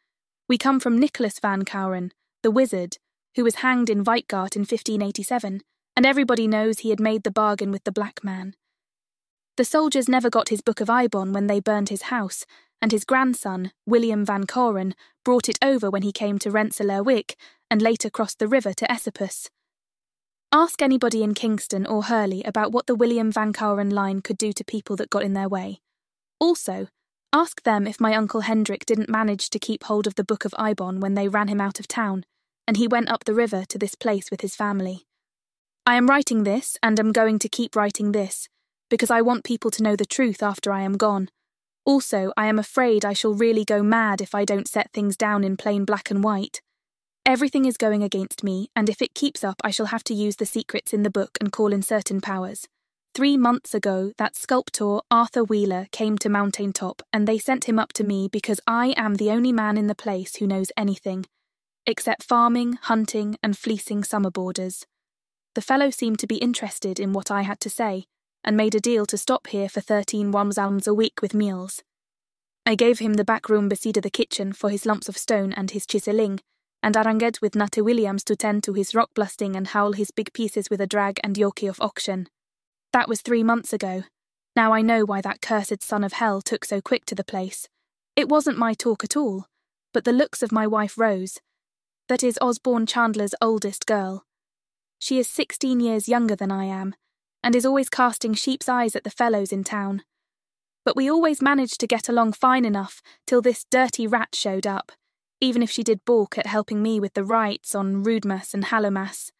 We 0.50 0.58
come 0.58 0.82
from 0.82 1.00
Nicholas 1.00 1.40
Van 1.40 1.64
Kauran, 1.64 2.12
the 2.44 2.52
wizard, 2.52 2.98
who 3.36 3.46
was 3.46 3.64
hanged 3.64 3.90
in 3.90 4.04
Wijtgaart 4.04 4.58
in 4.58 4.64
1587 4.64 5.62
and 5.96 6.06
everybody 6.06 6.48
knows 6.48 6.80
he 6.80 6.90
had 6.90 7.00
made 7.00 7.24
the 7.24 7.32
bargain 7.32 7.72
with 7.72 7.86
the 7.86 7.94
black 7.94 8.26
man. 8.26 8.56
The 9.56 9.64
soldiers 9.64 10.10
never 10.10 10.30
got 10.30 10.50
his 10.50 10.60
Book 10.60 10.82
of 10.82 10.90
Eibon 10.90 11.34
when 11.34 11.48
they 11.48 11.62
burned 11.62 11.88
his 11.88 12.12
house, 12.12 12.46
and 12.82 12.92
his 12.92 13.06
grandson, 13.06 13.72
William 13.86 14.26
Van 14.26 14.46
Kauran, 14.46 14.96
brought 15.24 15.48
it 15.48 15.60
over 15.62 15.90
when 15.90 16.02
he 16.02 16.12
came 16.12 16.38
to 16.40 16.52
Rensselaerwyck 16.52 17.36
and 17.72 17.82
later 17.82 18.10
crossed 18.10 18.40
the 18.40 18.50
river 18.50 18.74
to 18.74 18.92
Esopus. 18.92 19.50
Ask 20.52 20.82
anybody 20.82 21.22
in 21.22 21.36
Kingston 21.36 21.86
or 21.86 22.06
Hurley 22.06 22.42
about 22.44 22.72
what 22.72 22.88
the 22.88 22.96
William 22.96 23.32
Van 23.32 23.54
Kauran 23.54 23.94
line 23.94 24.22
could 24.22 24.38
do 24.40 24.52
to 24.54 24.64
people 24.64 24.96
that 24.96 25.12
got 25.12 25.22
in 25.22 25.34
their 25.34 25.48
way. 25.48 25.80
Also, 26.40 26.88
ask 27.32 27.62
them 27.62 27.86
if 27.86 28.02
my 28.02 28.16
Uncle 28.16 28.42
Hendrik 28.42 28.84
didn't 28.88 29.10
manage 29.10 29.52
to 29.52 29.60
keep 29.60 29.84
hold 29.84 30.08
of 30.08 30.16
the 30.16 30.24
Book 30.24 30.46
of 30.46 30.52
Eibon 30.54 31.02
when 31.02 31.14
they 31.14 31.28
ran 31.28 31.50
him 31.50 31.62
out 31.62 31.80
of 31.80 31.88
town, 31.88 32.26
and 32.68 32.78
he 32.78 32.88
went 32.88 33.10
up 33.10 33.26
the 33.26 33.36
river 33.36 33.64
to 33.70 33.78
this 33.78 33.94
place 33.94 34.32
with 34.32 34.42
his 34.42 34.56
family. 34.56 35.06
I 35.86 35.94
am 35.98 36.08
writing 36.08 36.46
this, 36.46 36.80
and 36.82 37.00
am 37.00 37.12
going 37.12 37.38
to 37.38 37.50
keep 37.50 37.76
writing 37.76 38.12
this, 38.12 38.50
because 38.90 39.12
I 39.12 39.22
want 39.22 39.44
people 39.44 39.70
to 39.70 39.84
know 39.84 39.96
the 39.96 40.04
truth 40.04 40.42
after 40.42 40.72
I 40.72 40.82
am 40.82 40.98
gone. 40.98 41.30
Also, 41.86 42.34
I 42.36 42.48
am 42.48 42.58
afraid 42.58 43.06
I 43.06 43.14
shall 43.14 43.36
really 43.36 43.66
go 43.66 43.84
mad 43.84 44.20
if 44.20 44.34
I 44.34 44.46
don't 44.46 44.68
set 44.68 44.92
things 44.94 45.16
down 45.16 45.44
in 45.44 45.58
plain 45.58 45.86
black 45.86 46.10
and 46.10 46.24
white. 46.24 46.60
Everything 47.30 47.66
is 47.66 47.78
going 47.78 48.02
against 48.02 48.44
me, 48.44 48.72
and 48.76 48.90
if 48.90 49.04
it 49.04 49.14
keeps 49.14 49.44
up, 49.44 49.62
I 49.64 49.70
shall 49.70 49.86
have 49.86 50.04
to 50.06 50.16
use 50.16 50.38
the 50.38 50.48
secrets 50.48 50.94
in 50.94 51.04
the 51.04 51.12
book 51.12 51.38
and 51.40 51.52
call 51.52 51.72
in 51.72 51.84
certain 51.84 52.22
powers. 52.22 52.68
Three 53.14 53.38
months 53.38 53.76
ago, 53.76 54.14
that 54.18 54.36
sculptor, 54.36 55.02
Arthur 55.12 55.44
Wheeler, 55.44 55.86
came 55.92 56.18
to 56.18 56.28
Mountain 56.28 56.74
Top, 56.74 57.04
and 57.14 57.28
they 57.28 57.38
sent 57.38 57.66
him 57.66 57.78
up 57.78 57.94
to 57.94 58.04
me 58.04 58.30
because 58.32 58.60
I 58.66 58.96
am 58.98 59.18
the 59.18 59.30
only 59.30 59.52
man 59.52 59.78
in 59.78 59.86
the 59.86 59.94
place 59.94 60.38
who 60.38 60.48
knows 60.48 60.72
anything, 60.76 61.28
except 61.86 62.24
farming, 62.24 62.80
hunting, 62.82 63.38
and 63.44 63.56
fleecing 63.56 64.04
summer 64.04 64.32
boarders. 64.32 64.88
The 65.54 65.62
fellow 65.62 65.92
seemed 65.92 66.18
to 66.22 66.28
be 66.28 66.38
interested 66.38 67.00
in 67.00 67.14
what 67.14 67.30
I 67.30 67.44
had 67.44 67.60
to 67.60 67.70
say, 67.70 68.06
and 68.44 68.58
made 68.58 68.74
a 68.74 68.80
deal 68.80 69.06
to 69.06 69.20
stop 69.20 69.46
here 69.46 69.70
for 69.70 69.82
thirteen 69.82 70.32
wamsalms 70.32 70.88
a 70.88 70.96
week 70.96 71.22
with 71.22 71.36
meals. 71.36 71.84
I 72.66 72.74
gave 72.74 72.98
him 72.98 73.14
the 73.14 73.24
back 73.24 73.50
room 73.50 73.70
beside 73.70 74.02
the 74.02 74.10
kitchen 74.10 74.52
for 74.52 74.72
his 74.72 74.88
lumps 74.88 75.08
of 75.08 75.16
stone 75.16 75.54
and 75.54 75.70
his 75.70 75.86
chiseling, 75.86 76.40
and 76.82 76.96
arranged 76.96 77.42
with 77.42 77.56
Nate 77.56 77.84
Williams 77.84 78.24
to 78.26 78.36
tend 78.36 78.64
to 78.64 78.74
his 78.74 78.96
rock 78.96 79.10
blasting 79.14 79.56
and 79.56 79.68
howl 79.68 79.94
his 79.94 80.12
big 80.12 80.34
pieces 80.34 80.70
with 80.70 80.82
a 80.82 80.88
drag 80.88 81.20
and 81.24 81.38
yoke 81.38 81.64
of 81.64 81.82
auction. 81.82 82.28
That 82.94 83.10
was 83.10 83.22
three 83.22 83.44
months 83.44 83.74
ago. 83.74 84.04
Now 84.56 84.74
I 84.74 84.82
know 84.82 85.06
why 85.06 85.22
that 85.22 85.42
cursed 85.42 85.84
son 85.84 86.04
of 86.04 86.14
hell 86.14 86.42
took 86.42 86.66
so 86.66 86.82
quick 86.82 87.06
to 87.06 87.16
the 87.16 87.24
place. 87.24 87.68
It 88.16 88.30
wasn't 88.30 88.58
my 88.58 88.74
talk 88.74 89.04
at 89.04 89.16
all, 89.16 89.46
but 89.94 90.06
the 90.06 90.12
looks 90.12 90.42
of 90.42 90.52
my 90.52 90.68
wife 90.68 90.98
Rose. 90.98 91.40
That 92.08 92.24
is 92.24 92.40
Osborne 92.42 92.86
Chandler's 92.86 93.36
oldest 93.42 93.86
girl. 93.86 94.24
She 94.98 95.20
is 95.20 95.30
sixteen 95.30 95.80
years 95.80 96.10
younger 96.10 96.36
than 96.36 96.52
I 96.52 96.66
am, 96.66 96.96
and 97.44 97.56
is 97.56 97.66
always 97.66 97.90
casting 97.90 98.34
sheep's 98.34 98.68
eyes 98.68 98.96
at 98.96 99.04
the 99.04 99.10
fellows 99.10 99.52
in 99.54 99.64
town. 99.64 100.04
But 100.84 100.96
we 100.96 101.10
always 101.10 101.42
managed 101.42 101.80
to 101.82 101.88
get 101.88 102.10
along 102.10 102.34
fine 102.34 102.66
enough 102.66 103.02
till 103.28 103.42
this 103.42 103.66
dirty 103.70 104.08
rat 104.08 104.34
showed 104.34 104.66
up, 104.66 104.92
even 105.42 105.64
if 105.64 105.70
she 105.70 105.84
did 105.84 106.06
balk 106.06 106.38
at 106.38 106.48
helping 106.48 106.82
me 106.82 107.00
with 107.00 107.14
the 107.14 107.24
rites 107.24 107.74
on 107.74 108.04
Roodmas 108.04 108.54
and 108.54 108.66
Hallowmas. 108.66 109.32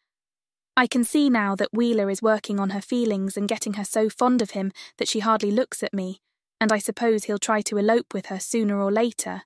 I 0.76 0.86
can 0.86 1.04
see 1.04 1.28
now 1.28 1.54
that 1.56 1.72
Wheeler 1.72 2.08
is 2.08 2.22
working 2.22 2.58
on 2.58 2.70
her 2.70 2.80
feelings 2.80 3.36
and 3.36 3.48
getting 3.48 3.74
her 3.74 3.84
so 3.84 4.08
fond 4.08 4.40
of 4.40 4.52
him 4.52 4.72
that 4.98 5.08
she 5.08 5.20
hardly 5.20 5.50
looks 5.50 5.82
at 5.82 5.92
me, 5.92 6.20
and 6.60 6.72
I 6.72 6.78
suppose 6.78 7.24
he'll 7.24 7.38
try 7.38 7.60
to 7.62 7.76
elope 7.76 8.14
with 8.14 8.26
her 8.26 8.40
sooner 8.40 8.80
or 8.80 8.90
later. 8.90 9.42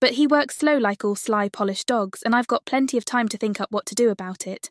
But 0.00 0.12
he 0.12 0.26
works 0.26 0.56
slow 0.56 0.78
like 0.78 1.04
all 1.04 1.16
sly, 1.16 1.48
polished 1.48 1.86
dogs, 1.86 2.22
and 2.22 2.34
I've 2.34 2.46
got 2.46 2.64
plenty 2.64 2.96
of 2.96 3.04
time 3.04 3.28
to 3.28 3.36
think 3.36 3.60
up 3.60 3.72
what 3.72 3.84
to 3.86 3.94
do 3.94 4.10
about 4.10 4.46
it. 4.46 4.70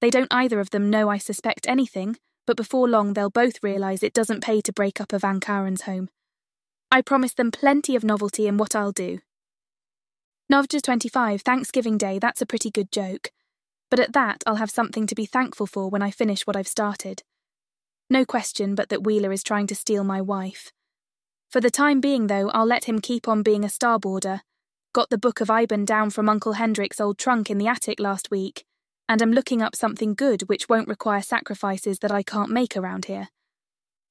They 0.00 0.10
don't 0.10 0.32
either 0.32 0.60
of 0.60 0.70
them 0.70 0.90
know 0.90 1.08
I 1.08 1.18
suspect 1.18 1.66
anything, 1.66 2.16
but 2.46 2.56
before 2.56 2.88
long 2.88 3.14
they'll 3.14 3.30
both 3.30 3.62
realise 3.62 4.02
it 4.02 4.12
doesn't 4.12 4.44
pay 4.44 4.60
to 4.60 4.72
break 4.72 5.00
up 5.00 5.12
a 5.12 5.18
Van 5.18 5.40
Kauran's 5.40 5.82
home. 5.82 6.10
I 6.92 7.00
promise 7.00 7.34
them 7.34 7.50
plenty 7.50 7.96
of 7.96 8.04
novelty 8.04 8.46
in 8.46 8.58
what 8.58 8.76
I'll 8.76 8.92
do. 8.92 9.20
Novja 10.52 10.80
25, 10.80 11.42
Thanksgiving 11.42 11.98
Day, 11.98 12.20
that's 12.20 12.40
a 12.40 12.46
pretty 12.46 12.70
good 12.70 12.92
joke. 12.92 13.32
But 13.90 13.98
at 13.98 14.12
that, 14.12 14.44
I'll 14.46 14.56
have 14.56 14.70
something 14.70 15.04
to 15.08 15.14
be 15.16 15.26
thankful 15.26 15.66
for 15.66 15.90
when 15.90 16.02
I 16.02 16.12
finish 16.12 16.46
what 16.46 16.54
I've 16.54 16.68
started. 16.68 17.24
No 18.08 18.24
question 18.24 18.76
but 18.76 18.88
that 18.90 19.02
Wheeler 19.02 19.32
is 19.32 19.42
trying 19.42 19.66
to 19.66 19.74
steal 19.74 20.04
my 20.04 20.20
wife. 20.20 20.70
For 21.50 21.60
the 21.60 21.70
time 21.70 22.00
being, 22.00 22.28
though, 22.28 22.48
I'll 22.50 22.64
let 22.64 22.84
him 22.84 23.00
keep 23.00 23.26
on 23.26 23.42
being 23.42 23.64
a 23.64 23.68
starboarder. 23.68 24.42
Got 24.92 25.10
the 25.10 25.18
Book 25.18 25.40
of 25.40 25.48
Eibon 25.48 25.84
down 25.84 26.10
from 26.10 26.28
Uncle 26.28 26.52
Hendrik's 26.52 27.00
old 27.00 27.18
trunk 27.18 27.50
in 27.50 27.58
the 27.58 27.66
attic 27.66 27.98
last 27.98 28.30
week, 28.30 28.64
and 29.08 29.20
am 29.20 29.32
looking 29.32 29.62
up 29.62 29.74
something 29.74 30.14
good 30.14 30.48
which 30.48 30.68
won't 30.68 30.86
require 30.86 31.22
sacrifices 31.22 31.98
that 31.98 32.12
I 32.12 32.22
can't 32.22 32.50
make 32.50 32.76
around 32.76 33.06
here. 33.06 33.30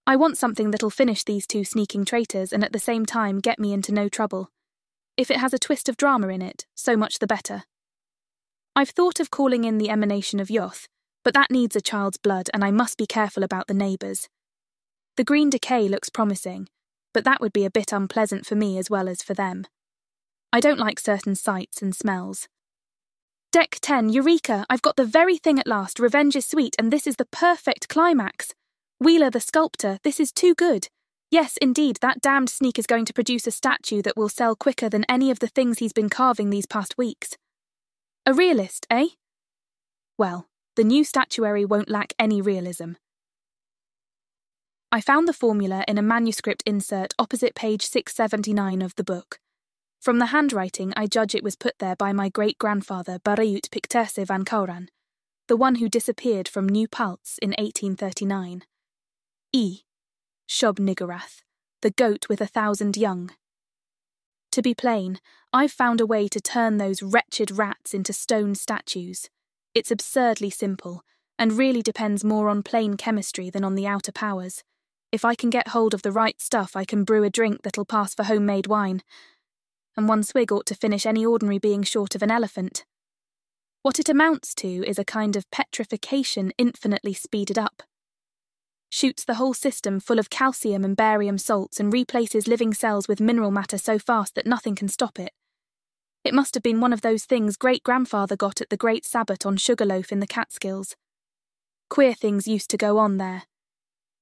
I 0.06 0.18
want 0.18 0.38
something 0.38 0.72
that'll 0.72 0.90
finish 0.90 1.24
these 1.24 1.48
two 1.48 1.64
sneaking 1.64 2.04
traitors 2.04 2.52
and 2.52 2.62
at 2.62 2.74
the 2.74 2.80
same 2.80 3.06
time 3.06 3.40
get 3.40 3.58
me 3.58 3.72
into 3.72 3.94
no 3.94 4.10
trouble. 4.10 4.50
If 5.18 5.32
it 5.32 5.38
has 5.38 5.54
a 5.54 5.60
twist 5.60 5.88
of 5.88 5.98
drama 5.98 6.28
in 6.28 6.42
it, 6.42 6.66
so 6.76 6.98
much 6.98 7.20
the 7.20 7.28
better. 7.28 7.64
I've 8.76 8.90
thought 8.90 9.20
of 9.20 9.32
calling 9.32 9.64
in 9.64 9.78
the 9.78 9.90
emanation 9.90 10.40
of 10.42 10.50
Yoth, 10.50 10.88
but 11.24 11.34
that 11.34 11.52
needs 11.52 11.76
a 11.76 11.82
child's 11.82 12.18
blood 12.18 12.50
and 12.54 12.64
I 12.64 12.72
must 12.72 12.98
be 12.98 13.06
careful 13.06 13.44
about 13.44 13.68
the 13.68 13.74
neighbours. 13.74 14.28
The 15.16 15.24
green 15.24 15.50
decay 15.50 15.88
looks 15.88 16.10
promising, 16.10 16.68
but 17.14 17.24
that 17.24 17.40
would 17.40 17.54
be 17.54 17.64
a 17.64 17.72
bit 17.72 17.94
unpleasant 17.94 18.46
for 18.46 18.56
me 18.56 18.78
as 18.78 18.90
well 18.90 19.08
as 19.08 19.24
for 19.24 19.34
them. 19.34 19.66
I 20.52 20.60
don't 20.60 20.80
like 20.80 21.00
certain 21.00 21.36
sights 21.36 21.82
and 21.82 21.96
smells. 21.96 22.50
Deck 23.54 23.78
10, 23.82 24.10
Eureka! 24.10 24.66
I've 24.70 24.82
got 24.82 24.98
the 24.98 25.06
very 25.06 25.38
thing 25.38 25.60
at 25.60 25.68
last. 25.68 25.98
Revenge 25.98 26.36
is 26.36 26.46
sweet, 26.46 26.76
and 26.78 26.92
this 26.92 27.08
is 27.08 27.16
the 27.16 27.24
perfect 27.32 27.88
climax. 27.88 28.54
Wheeler 29.00 29.30
the 29.30 29.40
sculptor, 29.40 30.00
this 30.04 30.20
is 30.20 30.34
too 30.34 30.54
good. 30.54 30.90
Yes, 31.32 31.58
indeed, 31.58 31.98
that 32.02 32.22
damned 32.22 32.50
sneak 32.50 32.78
is 32.78 32.88
going 32.88 33.06
to 33.06 33.14
produce 33.14 33.48
a 33.48 33.52
statue 33.52 34.02
that 34.04 34.16
will 34.16 34.30
sell 34.30 34.56
quicker 34.56 34.90
than 34.90 35.06
any 35.10 35.32
of 35.32 35.40
the 35.40 35.48
things 35.48 35.80
he's 35.80 35.94
been 35.94 36.10
carving 36.10 36.50
these 36.50 36.66
past 36.66 36.98
weeks. 36.98 37.38
A 38.26 38.34
realist, 38.34 38.86
eh? 38.90 39.08
Well, 40.18 40.48
the 40.76 40.84
new 40.84 41.04
statuary 41.04 41.66
won't 41.66 41.90
lack 41.90 42.14
any 42.20 42.42
realism. 42.42 42.94
I 44.92 45.02
found 45.02 45.28
the 45.28 45.34
formula 45.34 45.84
in 45.88 45.98
a 45.98 46.02
manuscript 46.02 46.64
insert 46.66 47.14
opposite 47.20 47.56
page 47.56 47.82
679 47.84 48.82
of 48.82 48.96
the 48.96 49.04
book. 49.04 49.40
From 50.00 50.20
the 50.20 50.28
handwriting, 50.28 50.94
I 50.96 51.08
judge 51.08 51.34
it 51.34 51.44
was 51.44 51.56
put 51.56 51.80
there 51.80 51.96
by 51.96 52.14
my 52.14 52.30
great 52.30 52.58
grandfather 52.58 53.20
Barent 53.20 53.70
Picterse 53.72 54.26
van 54.26 54.46
Kauran, 54.46 54.88
the 55.48 55.58
one 55.58 55.76
who 55.76 55.90
disappeared 55.90 56.48
from 56.48 56.70
New 56.70 56.88
Paltz 56.88 57.38
in 57.40 57.50
1839. 57.50 58.64
E. 59.52 59.82
Shub 60.48 60.78
Niggurath, 60.80 61.42
the 61.82 61.92
goat 61.92 62.28
with 62.30 62.40
a 62.40 62.46
thousand 62.48 62.98
young. 62.98 63.32
To 64.52 64.62
be 64.62 64.74
plain, 64.74 65.20
I've 65.52 65.72
found 65.72 66.00
a 66.00 66.06
way 66.06 66.28
to 66.28 66.40
turn 66.40 66.78
those 66.78 67.02
wretched 67.02 67.52
rats 67.52 67.94
into 67.94 68.14
stone 68.14 68.56
statues. 68.56 69.30
It's 69.74 69.92
absurdly 69.92 70.50
simple, 70.50 71.02
and 71.38 71.54
really 71.54 71.82
depends 71.82 72.24
more 72.24 72.48
on 72.48 72.64
plain 72.64 72.96
chemistry 72.96 73.50
than 73.50 73.64
on 73.64 73.76
the 73.76 73.88
outer 73.88 74.12
powers. 74.12 74.64
If 75.12 75.26
I 75.26 75.36
can 75.36 75.50
get 75.50 75.70
hold 75.70 75.94
of 75.94 76.04
the 76.04 76.12
right 76.12 76.40
stuff, 76.40 76.76
I 76.76 76.86
can 76.86 77.04
brew 77.04 77.24
a 77.24 77.30
drink 77.30 77.64
that'll 77.64 77.86
pass 77.86 78.14
for 78.14 78.24
homemade 78.24 78.68
wine, 78.68 79.02
and 79.98 80.08
one 80.08 80.24
swig 80.24 80.52
ought 80.52 80.66
to 80.68 80.76
finish 80.76 81.06
any 81.06 81.26
ordinary 81.26 81.58
being 81.58 81.84
short 81.84 82.16
of 82.16 82.22
an 82.22 82.32
elephant. 82.32 82.86
What 83.82 84.00
it 84.00 84.10
amounts 84.10 84.54
to 84.56 84.86
is 84.88 85.00
a 85.00 85.06
kind 85.06 85.36
of 85.36 85.50
petrification 85.52 86.52
infinitely 86.58 87.14
speeded 87.14 87.58
up. 87.58 87.84
Shoots 88.90 89.26
the 89.26 89.36
whole 89.36 89.54
system 89.54 90.00
full 90.00 90.20
of 90.20 90.30
calcium 90.30 90.84
and 90.84 90.96
barium 90.96 91.38
salts 91.38 91.80
and 91.80 91.92
replaces 91.92 92.48
living 92.48 92.74
cells 92.74 93.08
with 93.08 93.20
mineral 93.20 93.52
matter 93.52 93.78
so 93.78 94.00
fast 94.00 94.36
that 94.36 94.46
nothing 94.48 94.76
can 94.76 94.88
stop 94.88 95.20
it. 95.20 95.34
It 96.24 96.34
must 96.34 96.56
have 96.56 96.64
been 96.64 96.82
one 96.82 96.94
of 96.94 97.02
those 97.02 97.26
things 97.26 97.56
great 97.56 97.84
grandfather 97.84 98.36
got 98.36 98.62
at 98.62 98.70
the 98.70 98.78
Great 98.78 99.06
Sabbat 99.06 99.46
on 99.46 99.58
Sugarloaf 99.58 100.12
in 100.12 100.20
the 100.20 100.28
Catskills. 100.28 100.96
Queer 101.90 102.16
things 102.16 102.48
used 102.48 102.70
to 102.72 102.78
go 102.78 102.98
on 102.98 103.18
there. 103.18 103.44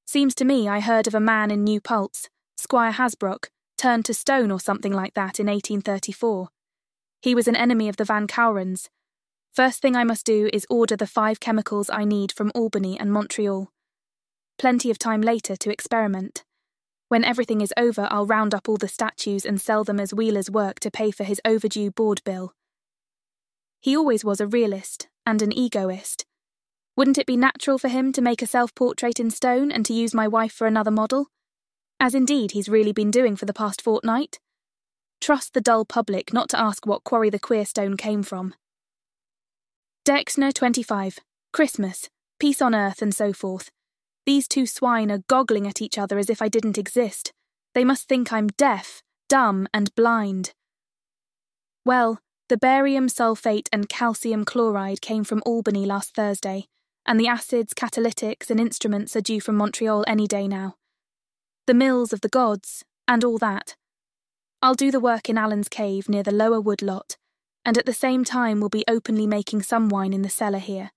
Seems 0.06 0.36
to 0.36 0.45
me 0.45 0.67
I 0.67 0.82
heard 0.82 1.08
of 1.08 1.15
a 1.15 1.19
man 1.19 1.49
in 1.49 1.63
New 1.63 1.80
Paltz, 1.80 2.30
Squire 2.58 2.91
Hasbrouck, 2.91 3.47
turned 3.78 4.06
to 4.06 4.13
stone 4.13 4.52
or 4.52 4.60
something 4.60 4.91
like 4.91 5.13
that 5.13 5.39
in 5.39 5.47
1834. 5.47 6.49
He 7.21 7.34
was 7.34 7.47
an 7.47 7.56
enemy 7.56 7.88
of 7.88 7.95
the 7.95 8.04
Van 8.04 8.28
Kaurans. 8.28 8.89
First 9.54 9.82
thing 9.82 9.95
I 9.95 10.04
must 10.04 10.26
do 10.26 10.49
is 10.52 10.67
order 10.69 10.97
the 10.97 11.08
five 11.08 11.39
chemicals 11.39 11.89
I 11.89 12.04
need 12.04 12.32
from 12.32 12.52
Albany 12.54 12.99
and 12.99 13.13
Montreal. 13.13 13.71
Plenty 14.58 14.89
of 14.89 14.98
time 14.98 15.22
later 15.22 15.56
to 15.56 15.72
experiment. 15.72 16.44
When 17.10 17.24
everything 17.24 17.62
is 17.62 17.74
over, 17.78 18.08
I'll 18.10 18.26
round 18.26 18.54
up 18.54 18.68
all 18.68 18.78
the 18.78 18.88
statues 18.88 19.46
and 19.46 19.60
sell 19.60 19.84
them 19.84 20.00
as 20.00 20.13
Wheeler's 20.13 20.50
work 20.50 20.80
to 20.82 20.92
pay 20.92 21.12
for 21.12 21.24
his 21.24 21.42
overdue 21.46 21.92
board 21.92 22.22
bill. 22.24 22.54
He 23.82 23.96
always 23.96 24.24
was 24.24 24.39
a 24.39 24.48
realist 24.48 25.10
and 25.26 25.42
an 25.42 25.52
egoist. 25.52 26.26
Wouldn't 26.96 27.18
it 27.18 27.26
be 27.26 27.38
natural 27.38 27.78
for 27.78 27.88
him 27.88 28.12
to 28.13 28.22
make 28.22 28.42
a 28.42 28.48
self 28.48 28.74
portrait 28.76 29.20
in 29.20 29.30
stone 29.30 29.72
and 29.72 29.86
to 29.86 29.94
use 29.94 30.13
my 30.13 30.28
wife 30.28 30.54
for 30.54 30.68
another 30.68 30.92
model? 30.92 31.28
as 32.04 32.13
indeed 32.13 32.52
he's 32.52 32.68
really 32.68 32.92
been 32.92 33.10
doing 33.10 33.34
for 33.38 33.46
the 33.46 33.54
past 33.54 33.82
fortnight. 33.82 34.38
Trust 35.22 35.54
the 35.54 35.62
dull 35.62 35.86
public 35.86 36.34
not 36.34 36.50
to 36.50 36.60
ask 36.60 36.86
what 36.86 37.06
quarry 37.06 37.30
the 37.30 37.39
queer 37.39 37.66
stone 37.66 37.96
came 37.96 38.24
from. 38.24 38.54
Dexner 40.04 40.52
25. 40.52 41.20
Christmas. 41.54 42.10
Peace 42.42 42.62
on 42.62 42.76
earth 42.76 43.02
and 43.02 43.16
so 43.16 43.32
forth. 43.32 43.72
These 44.25 44.47
two 44.47 44.65
swine 44.65 45.12
are 45.12 45.23
goggling 45.27 45.67
at 45.67 45.81
each 45.81 45.97
other 45.97 46.17
as 46.17 46.29
if 46.29 46.41
I 46.41 46.49
didn't 46.49 46.77
exist. 46.77 47.33
They 47.73 47.83
must 47.83 48.07
think 48.07 48.31
I'm 48.31 48.47
deaf, 48.47 49.01
dumb, 49.27 49.67
and 49.73 49.93
blind. 49.95 50.53
Well, 51.86 52.19
the 52.49 52.57
barium 52.57 53.07
sulfate 53.07 53.67
and 53.73 53.89
calcium 53.89 54.45
chloride 54.45 55.01
came 55.01 55.23
from 55.23 55.43
Albany 55.45 55.86
last 55.86 56.15
Thursday, 56.15 56.67
and 57.05 57.19
the 57.19 57.27
acids, 57.27 57.73
catalytics, 57.73 58.49
and 58.49 58.59
instruments 58.59 59.15
are 59.15 59.21
due 59.21 59.41
from 59.41 59.55
Montreal 59.55 60.05
any 60.07 60.27
day 60.27 60.47
now 60.47 60.75
the 61.65 61.73
mills 61.73 62.12
of 62.12 62.21
the 62.21 62.29
gods, 62.29 62.83
and 63.07 63.23
all 63.23 63.38
that. 63.38 63.75
I'll 64.62 64.73
do 64.73 64.91
the 64.91 64.99
work 64.99 65.29
in 65.29 65.38
Allen's 65.38 65.69
cave 65.69 66.09
near 66.09 66.23
the 66.23 66.31
lower 66.31 66.59
wood 66.59 66.81
lot, 66.81 67.15
and 67.63 67.77
at 67.77 67.86
the 67.86 67.93
same 67.93 68.25
time 68.25 68.59
we'll 68.59 68.69
be 68.69 68.83
openly 68.88 69.25
making 69.25 69.62
some 69.62 69.88
wine 69.88 70.13
in 70.13 70.23
the 70.23 70.29
cellar 70.29 70.59
here. 70.59 70.91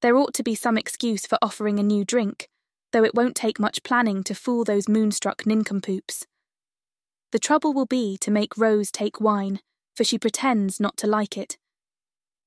There 0.00 0.16
ought 0.16 0.34
to 0.34 0.42
be 0.42 0.54
some 0.54 0.78
excuse 0.78 1.26
for 1.26 1.38
offering 1.42 1.78
a 1.78 1.82
new 1.82 2.04
drink, 2.04 2.48
though 2.92 3.04
it 3.04 3.14
won't 3.14 3.34
take 3.34 3.58
much 3.58 3.82
planning 3.82 4.22
to 4.24 4.34
fool 4.34 4.64
those 4.64 4.88
moonstruck 4.88 5.46
nincompoops. 5.46 6.26
The 7.32 7.38
trouble 7.38 7.74
will 7.74 7.86
be 7.86 8.16
to 8.18 8.30
make 8.30 8.56
Rose 8.56 8.90
take 8.90 9.20
wine, 9.20 9.60
for 9.94 10.04
she 10.04 10.18
pretends 10.18 10.80
not 10.80 10.96
to 10.98 11.06
like 11.06 11.36
it. 11.36 11.58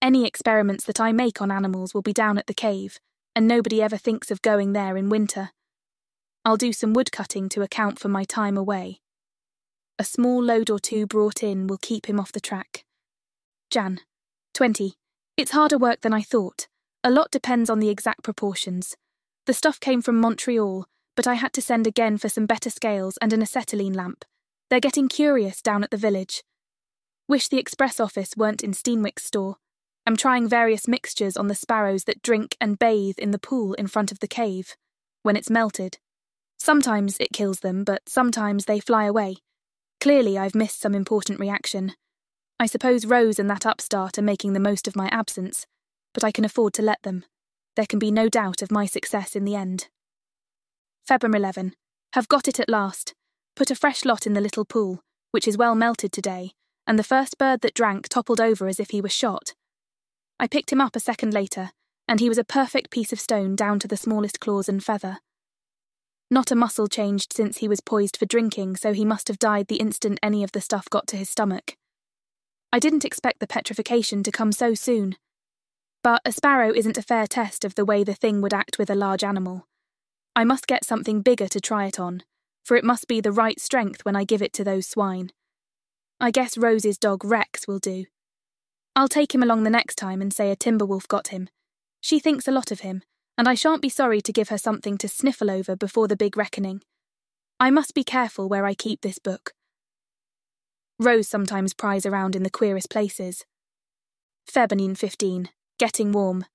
Any 0.01 0.25
experiments 0.25 0.85
that 0.85 0.99
I 0.99 1.11
make 1.11 1.41
on 1.41 1.51
animals 1.51 1.93
will 1.93 2.01
be 2.01 2.13
down 2.13 2.37
at 2.37 2.47
the 2.47 2.53
cave, 2.53 2.99
and 3.35 3.47
nobody 3.47 3.81
ever 3.81 3.97
thinks 3.97 4.31
of 4.31 4.41
going 4.41 4.73
there 4.73 4.97
in 4.97 5.09
winter. 5.09 5.51
I'll 6.43 6.57
do 6.57 6.73
some 6.73 6.93
woodcutting 6.93 7.49
to 7.49 7.61
account 7.61 7.99
for 7.99 8.07
my 8.07 8.23
time 8.23 8.57
away. 8.57 8.99
A 9.99 10.03
small 10.03 10.41
load 10.41 10.71
or 10.71 10.79
two 10.79 11.05
brought 11.05 11.43
in 11.43 11.67
will 11.67 11.77
keep 11.77 12.07
him 12.07 12.19
off 12.19 12.31
the 12.31 12.39
track. 12.39 12.85
Jan, 13.69 13.99
20. 14.55 14.95
It's 15.37 15.51
harder 15.51 15.77
work 15.77 16.01
than 16.01 16.13
I 16.13 16.23
thought. 16.23 16.67
A 17.03 17.11
lot 17.11 17.31
depends 17.31 17.69
on 17.69 17.79
the 17.79 17.89
exact 17.89 18.23
proportions. 18.23 18.95
The 19.45 19.53
stuff 19.53 19.79
came 19.79 20.01
from 20.01 20.19
Montreal, 20.19 20.85
but 21.15 21.27
I 21.27 21.33
had 21.33 21.53
to 21.53 21.61
send 21.61 21.87
again 21.87 22.17
for 22.17 22.29
some 22.29 22.45
better 22.45 22.69
scales 22.69 23.17
and 23.21 23.33
an 23.33 23.41
acetylene 23.41 23.93
lamp. 23.93 24.23
They're 24.69 24.79
getting 24.79 25.07
curious 25.07 25.61
down 25.61 25.83
at 25.83 25.91
the 25.91 25.97
village. 25.97 26.43
Wish 27.27 27.47
the 27.47 27.57
express 27.57 27.99
office 27.99 28.37
weren't 28.37 28.63
in 28.63 28.73
Steenwyck's 28.73 29.25
store. 29.25 29.57
I'm 30.05 30.17
trying 30.17 30.47
various 30.47 30.87
mixtures 30.87 31.37
on 31.37 31.47
the 31.47 31.55
sparrows 31.55 32.03
that 32.05 32.21
drink 32.21 32.55
and 32.61 32.79
bathe 32.79 33.17
in 33.17 33.31
the 33.31 33.39
pool 33.39 33.73
in 33.73 33.87
front 33.87 34.11
of 34.11 34.19
the 34.19 34.27
cave. 34.27 34.75
When 35.23 35.35
it's 35.35 35.49
melted, 35.49 35.97
Sometimes 36.63 37.17
it 37.19 37.33
kills 37.33 37.61
them, 37.61 37.83
but 37.83 38.07
sometimes 38.07 38.65
they 38.65 38.79
fly 38.79 39.05
away. 39.05 39.37
Clearly, 39.99 40.37
I've 40.37 40.53
missed 40.53 40.79
some 40.79 40.93
important 40.93 41.39
reaction. 41.39 41.93
I 42.59 42.67
suppose 42.67 43.07
Rose 43.07 43.39
and 43.39 43.49
that 43.49 43.65
upstart 43.65 44.19
are 44.19 44.21
making 44.21 44.53
the 44.53 44.59
most 44.59 44.87
of 44.87 44.95
my 44.95 45.07
absence, 45.07 45.65
but 46.13 46.23
I 46.23 46.31
can 46.31 46.45
afford 46.45 46.73
to 46.75 46.81
let 46.81 47.01
them. 47.03 47.25
There 47.75 47.85
can 47.85 47.99
be 47.99 48.11
no 48.11 48.29
doubt 48.29 48.61
of 48.61 48.71
my 48.71 48.85
success 48.85 49.35
in 49.35 49.45
the 49.45 49.55
end. 49.55 49.87
February 51.07 51.39
11. 51.39 51.73
Have 52.13 52.27
got 52.27 52.47
it 52.47 52.59
at 52.59 52.69
last. 52.69 53.13
Put 53.55 53.71
a 53.71 53.75
fresh 53.75 54.05
lot 54.05 54.25
in 54.25 54.33
the 54.33 54.41
little 54.41 54.65
pool, 54.65 55.01
which 55.31 55.47
is 55.47 55.57
well 55.57 55.75
melted 55.75 56.11
today, 56.11 56.51
and 56.85 56.99
the 56.99 57.03
first 57.03 57.37
bird 57.37 57.61
that 57.61 57.73
drank 57.73 58.07
toppled 58.07 58.41
over 58.41 58.67
as 58.67 58.79
if 58.79 58.91
he 58.91 59.01
were 59.01 59.09
shot. 59.09 59.53
I 60.39 60.47
picked 60.47 60.71
him 60.71 60.81
up 60.81 60.95
a 60.95 60.99
second 60.99 61.33
later, 61.33 61.71
and 62.07 62.19
he 62.19 62.29
was 62.29 62.37
a 62.37 62.43
perfect 62.43 62.91
piece 62.91 63.13
of 63.13 63.19
stone 63.19 63.55
down 63.55 63.79
to 63.79 63.87
the 63.87 63.97
smallest 63.97 64.39
claws 64.39 64.67
and 64.67 64.83
feather. 64.83 65.19
Not 66.29 66.51
a 66.51 66.55
muscle 66.55 66.87
changed 66.87 67.33
since 67.33 67.57
he 67.57 67.67
was 67.67 67.81
poised 67.81 68.17
for 68.17 68.25
drinking, 68.25 68.77
so 68.77 68.93
he 68.93 69.05
must 69.05 69.27
have 69.27 69.39
died 69.39 69.67
the 69.67 69.77
instant 69.77 70.19
any 70.23 70.43
of 70.43 70.53
the 70.53 70.61
stuff 70.61 70.89
got 70.89 71.07
to 71.07 71.17
his 71.17 71.29
stomach. 71.29 71.75
I 72.73 72.79
didn't 72.79 73.05
expect 73.05 73.39
the 73.39 73.47
petrification 73.47 74.23
to 74.23 74.31
come 74.31 74.51
so 74.53 74.73
soon. 74.73 75.17
But 76.03 76.21
a 76.25 76.31
sparrow 76.31 76.73
isn't 76.73 76.97
a 76.97 77.03
fair 77.03 77.27
test 77.27 77.63
of 77.63 77.75
the 77.75 77.85
way 77.85 78.03
the 78.03 78.15
thing 78.15 78.41
would 78.41 78.53
act 78.53 78.79
with 78.79 78.89
a 78.89 78.95
large 78.95 79.23
animal. 79.23 79.67
I 80.35 80.43
must 80.43 80.65
get 80.65 80.85
something 80.85 81.21
bigger 81.21 81.47
to 81.49 81.61
try 81.61 81.85
it 81.85 81.99
on, 81.99 82.23
for 82.63 82.75
it 82.75 82.83
must 82.83 83.07
be 83.07 83.21
the 83.21 83.31
right 83.31 83.59
strength 83.59 84.03
when 84.03 84.15
I 84.15 84.23
give 84.23 84.41
it 84.41 84.53
to 84.53 84.63
those 84.63 84.87
swine. 84.87 85.31
I 86.19 86.31
guess 86.31 86.57
Rose's 86.57 86.97
dog 86.97 87.23
Rex 87.23 87.67
will 87.67 87.79
do. 87.79 88.05
I'll 88.95 89.07
take 89.07 89.33
him 89.33 89.43
along 89.43 89.63
the 89.63 89.69
next 89.69 89.95
time 89.95 90.21
and 90.21 90.33
say 90.33 90.51
a 90.51 90.55
timber 90.55 90.85
wolf 90.85 91.07
got 91.07 91.29
him. 91.29 91.49
She 92.01 92.19
thinks 92.19 92.47
a 92.47 92.51
lot 92.51 92.71
of 92.71 92.81
him, 92.81 93.03
and 93.37 93.47
I 93.47 93.53
shan't 93.53 93.81
be 93.81 93.89
sorry 93.89 94.21
to 94.21 94.33
give 94.33 94.49
her 94.49 94.57
something 94.57 94.97
to 94.99 95.07
sniffle 95.07 95.51
over 95.51 95.75
before 95.75 96.07
the 96.07 96.17
big 96.17 96.35
reckoning. 96.35 96.81
I 97.59 97.69
must 97.69 97.93
be 97.93 98.03
careful 98.03 98.49
where 98.49 98.65
I 98.65 98.73
keep 98.73 99.01
this 99.01 99.19
book. 99.19 99.53
Rose 100.99 101.27
sometimes 101.27 101.73
pries 101.73 102.05
around 102.05 102.35
in 102.35 102.43
the 102.43 102.49
queerest 102.49 102.89
places. 102.89 103.45
Febonine 104.51 104.97
15, 104.97 105.49
getting 105.81 106.11
warm. 106.11 106.45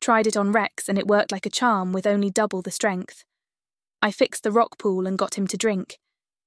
Tried 0.00 0.26
it 0.26 0.38
on 0.38 0.50
Rex 0.50 0.88
and 0.88 0.98
it 0.98 1.06
worked 1.06 1.30
like 1.30 1.44
a 1.44 1.50
charm 1.50 1.92
with 1.92 2.06
only 2.06 2.30
double 2.30 2.62
the 2.62 2.70
strength. 2.70 3.24
I 4.00 4.10
fixed 4.10 4.42
the 4.42 4.50
rock 4.50 4.78
pool 4.78 5.06
and 5.06 5.18
got 5.18 5.36
him 5.36 5.46
to 5.48 5.58
drink. 5.58 5.98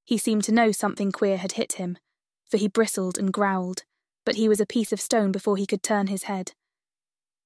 He 0.03 0.17
seemed 0.17 0.43
to 0.45 0.51
know 0.51 0.71
something 0.71 1.11
queer 1.11 1.37
had 1.37 1.51
hit 1.51 1.73
him, 1.73 1.99
for 2.49 2.57
he 2.57 2.67
bristled 2.67 3.19
and 3.19 3.31
growled, 3.31 3.83
but 4.25 4.33
he 4.33 4.49
was 4.49 4.59
a 4.59 4.65
piece 4.65 4.91
of 4.91 4.99
stone 4.99 5.31
before 5.31 5.57
he 5.57 5.67
could 5.67 5.83
turn 5.83 6.07
his 6.07 6.23
head. 6.23 6.53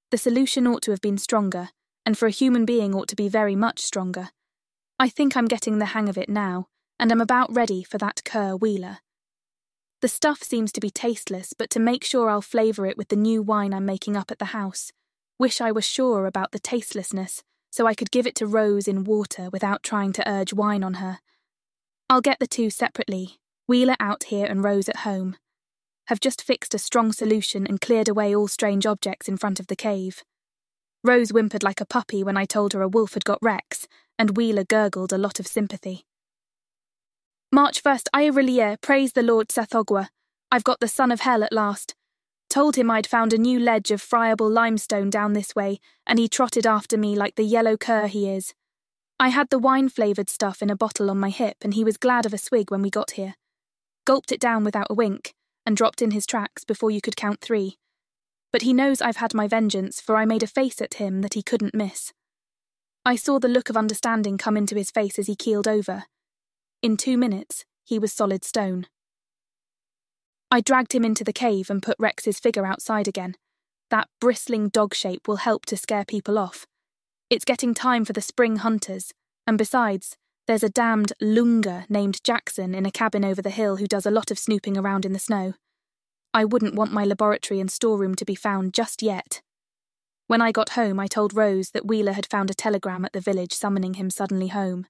The 0.10 0.18
solution 0.18 0.68
ought 0.68 0.84
to 0.84 0.92
have 0.92 1.02
been 1.02 1.18
stronger, 1.18 1.72
and 2.06 2.18
for 2.18 2.26
a 2.26 2.32
human 2.32 2.64
being 2.64 2.96
ought 2.96 3.10
to 3.10 3.18
be 3.18 3.28
very 3.28 3.58
much 3.58 3.82
stronger. 3.82 4.30
I 4.98 5.10
think 5.10 5.36
I'm 5.36 5.48
getting 5.48 5.80
the 5.80 5.88
hang 5.88 6.08
of 6.08 6.18
it 6.18 6.30
now, 6.30 6.68
and 6.98 7.12
am 7.12 7.20
about 7.20 7.54
ready 7.54 7.84
for 7.84 7.98
that 7.98 8.24
cur 8.24 8.56
Wheeler. 8.56 9.00
The 10.04 10.10
stuff 10.10 10.44
seems 10.44 10.74
to 10.74 10.82
be 10.82 10.90
tasteless, 10.90 11.54
but 11.54 11.70
to 11.70 11.80
make 11.80 12.04
sure 12.04 12.30
I'll 12.30 12.42
flavour 12.42 12.86
it 12.86 12.98
with 12.98 13.08
the 13.08 13.16
new 13.16 13.42
wine 13.42 13.74
I'm 13.74 13.86
making 13.86 14.18
up 14.18 14.32
at 14.32 14.38
the 14.38 14.52
house. 14.52 14.92
Wish 15.40 15.62
I 15.62 15.72
were 15.72 15.82
sure 15.82 16.26
about 16.26 16.52
the 16.52 16.60
tastelessness, 16.60 17.42
so 17.72 17.88
I 17.88 17.94
could 17.94 18.12
give 18.12 18.28
it 18.28 18.36
to 18.36 18.46
Rose 18.46 18.86
in 18.86 19.06
water 19.06 19.50
without 19.50 19.82
trying 19.82 20.12
to 20.12 20.30
urge 20.30 20.52
wine 20.52 20.84
on 20.84 20.96
her. 20.96 21.20
I'll 22.10 22.20
get 22.20 22.40
the 22.40 22.48
two 22.48 22.70
separately, 22.70 23.40
Wheeler 23.66 23.96
out 23.98 24.26
here 24.26 24.46
and 24.46 24.62
Rose 24.62 24.90
at 24.90 24.98
home 25.08 25.38
have 26.08 26.20
just 26.20 26.44
fixed 26.44 26.74
a 26.74 26.80
strong 26.80 27.14
solution 27.14 27.66
and 27.66 27.80
cleared 27.80 28.10
away 28.10 28.36
all 28.36 28.50
strange 28.50 28.86
objects 28.86 29.30
in 29.30 29.38
front 29.38 29.62
of 29.62 29.68
the 29.68 29.76
cave. 29.78 30.22
Rose 31.02 31.30
whimpered 31.30 31.64
like 31.64 31.80
a 31.80 31.86
puppy 31.86 32.26
when 32.26 32.36
I 32.36 32.44
told 32.44 32.74
her 32.74 32.82
a 32.82 32.90
wolf 32.90 33.14
had 33.14 33.24
got 33.24 33.40
Rex, 33.42 33.88
and 34.20 34.36
Wheeler 34.36 34.66
gurgled 34.66 35.14
a 35.14 35.18
lot 35.18 35.40
of 35.40 35.48
sympathy. 35.48 36.06
March 37.54 37.84
1st, 37.84 38.08
Irelia, 38.16 38.74
uh, 38.74 38.78
praise 38.82 39.14
the 39.14 39.22
Lord 39.22 39.50
Sethogwa. 39.50 40.08
I've 40.52 40.64
got 40.64 40.80
the 40.80 40.88
son 40.88 41.12
of 41.12 41.20
hell 41.20 41.44
at 41.44 41.54
last. 41.54 41.94
Told 42.50 42.76
him 42.76 42.90
I'd 42.90 43.06
found 43.06 43.32
a 43.32 43.38
new 43.38 43.60
ledge 43.60 43.92
of 43.92 44.02
friable 44.02 44.50
limestone 44.50 45.12
down 45.12 45.34
this 45.34 45.54
way, 45.54 45.80
and 46.08 46.18
he 46.18 46.28
trotted 46.28 46.66
after 46.66 46.98
me 46.98 47.16
like 47.16 47.36
the 47.36 47.44
yellow 47.44 47.78
cur 47.78 48.08
he 48.08 48.28
is. 48.28 48.56
I 49.20 49.30
had 49.30 49.52
the 49.52 49.60
wine 49.60 49.90
flavoured 49.90 50.32
stuff 50.32 50.64
in 50.64 50.72
a 50.72 50.76
bottle 50.76 51.12
on 51.12 51.20
my 51.20 51.30
hip, 51.30 51.58
and 51.62 51.76
he 51.76 51.84
was 51.84 51.96
glad 51.96 52.26
of 52.26 52.34
a 52.34 52.40
swig 52.40 52.72
when 52.72 52.82
we 52.82 52.90
got 52.90 53.12
here. 53.12 53.36
Gulped 54.04 54.32
it 54.32 54.40
down 54.40 54.64
without 54.64 54.88
a 54.90 54.96
wink, 54.96 55.36
and 55.64 55.78
dropped 55.78 56.02
in 56.02 56.10
his 56.10 56.26
tracks 56.26 56.64
before 56.64 56.90
you 56.90 57.02
could 57.02 57.16
count 57.16 57.40
three. 57.40 57.78
But 58.52 58.64
he 58.64 58.74
knows 58.74 59.00
I've 59.00 59.18
had 59.18 59.36
my 59.36 59.48
vengeance, 59.48 60.02
for 60.02 60.16
I 60.16 60.26
made 60.26 60.42
a 60.42 60.48
face 60.48 60.82
at 60.82 60.96
him 60.96 61.22
that 61.22 61.36
he 61.36 61.44
couldn't 61.44 61.76
miss. 61.76 62.14
I 63.06 63.16
saw 63.16 63.38
the 63.38 63.48
look 63.48 63.70
of 63.70 63.78
understanding 63.78 64.40
come 64.40 64.58
into 64.58 64.74
his 64.74 64.90
face 64.90 65.20
as 65.20 65.28
he 65.28 65.36
keeled 65.36 65.68
over. 65.68 66.06
In 66.84 66.98
two 66.98 67.18
minutes, 67.18 67.64
he 67.86 67.98
was 67.98 68.12
solid 68.12 68.44
stone. 68.44 68.88
I 70.52 70.60
dragged 70.60 70.94
him 70.94 71.06
into 71.06 71.24
the 71.24 71.32
cave 71.32 71.70
and 71.70 71.82
put 71.82 71.96
Rex's 71.98 72.40
figure 72.40 72.66
outside 72.66 73.08
again. 73.08 73.36
That 73.90 74.10
bristling 74.20 74.68
dog 74.68 74.94
shape 74.94 75.26
will 75.26 75.38
help 75.38 75.66
to 75.68 75.78
scare 75.78 76.04
people 76.04 76.38
off. 76.38 76.68
It's 77.30 77.46
getting 77.46 77.74
time 77.74 78.04
for 78.04 78.12
the 78.12 78.20
spring 78.20 78.58
hunters, 78.58 79.14
and 79.48 79.58
besides, 79.58 80.18
there's 80.46 80.62
a 80.62 80.70
damned 80.70 81.14
Lunga 81.22 81.86
named 81.88 82.22
Jackson 82.22 82.76
in 82.76 82.86
a 82.86 82.92
cabin 82.92 83.24
over 83.24 83.42
the 83.42 83.50
hill 83.50 83.78
who 83.78 83.88
does 83.88 84.06
a 84.06 84.12
lot 84.12 84.30
of 84.30 84.38
snooping 84.38 84.78
around 84.78 85.06
in 85.06 85.14
the 85.14 85.20
snow. 85.20 85.54
I 86.34 86.44
wouldn't 86.44 86.76
want 86.76 86.92
my 86.92 87.06
laboratory 87.06 87.62
and 87.62 87.72
storeroom 87.72 88.16
to 88.16 88.26
be 88.26 88.36
found 88.36 88.74
just 88.74 89.02
yet. 89.02 89.42
When 90.28 90.42
I 90.42 90.52
got 90.52 90.72
home, 90.72 91.00
I 91.00 91.08
told 91.08 91.34
Rose 91.34 91.70
that 91.70 91.86
Wheeler 91.86 92.12
had 92.12 92.26
found 92.26 92.50
a 92.50 92.54
telegram 92.54 93.06
at 93.06 93.14
the 93.14 93.22
village 93.22 93.54
summoning 93.54 93.94
him 93.94 94.10
suddenly 94.10 94.50
home. 94.50 94.86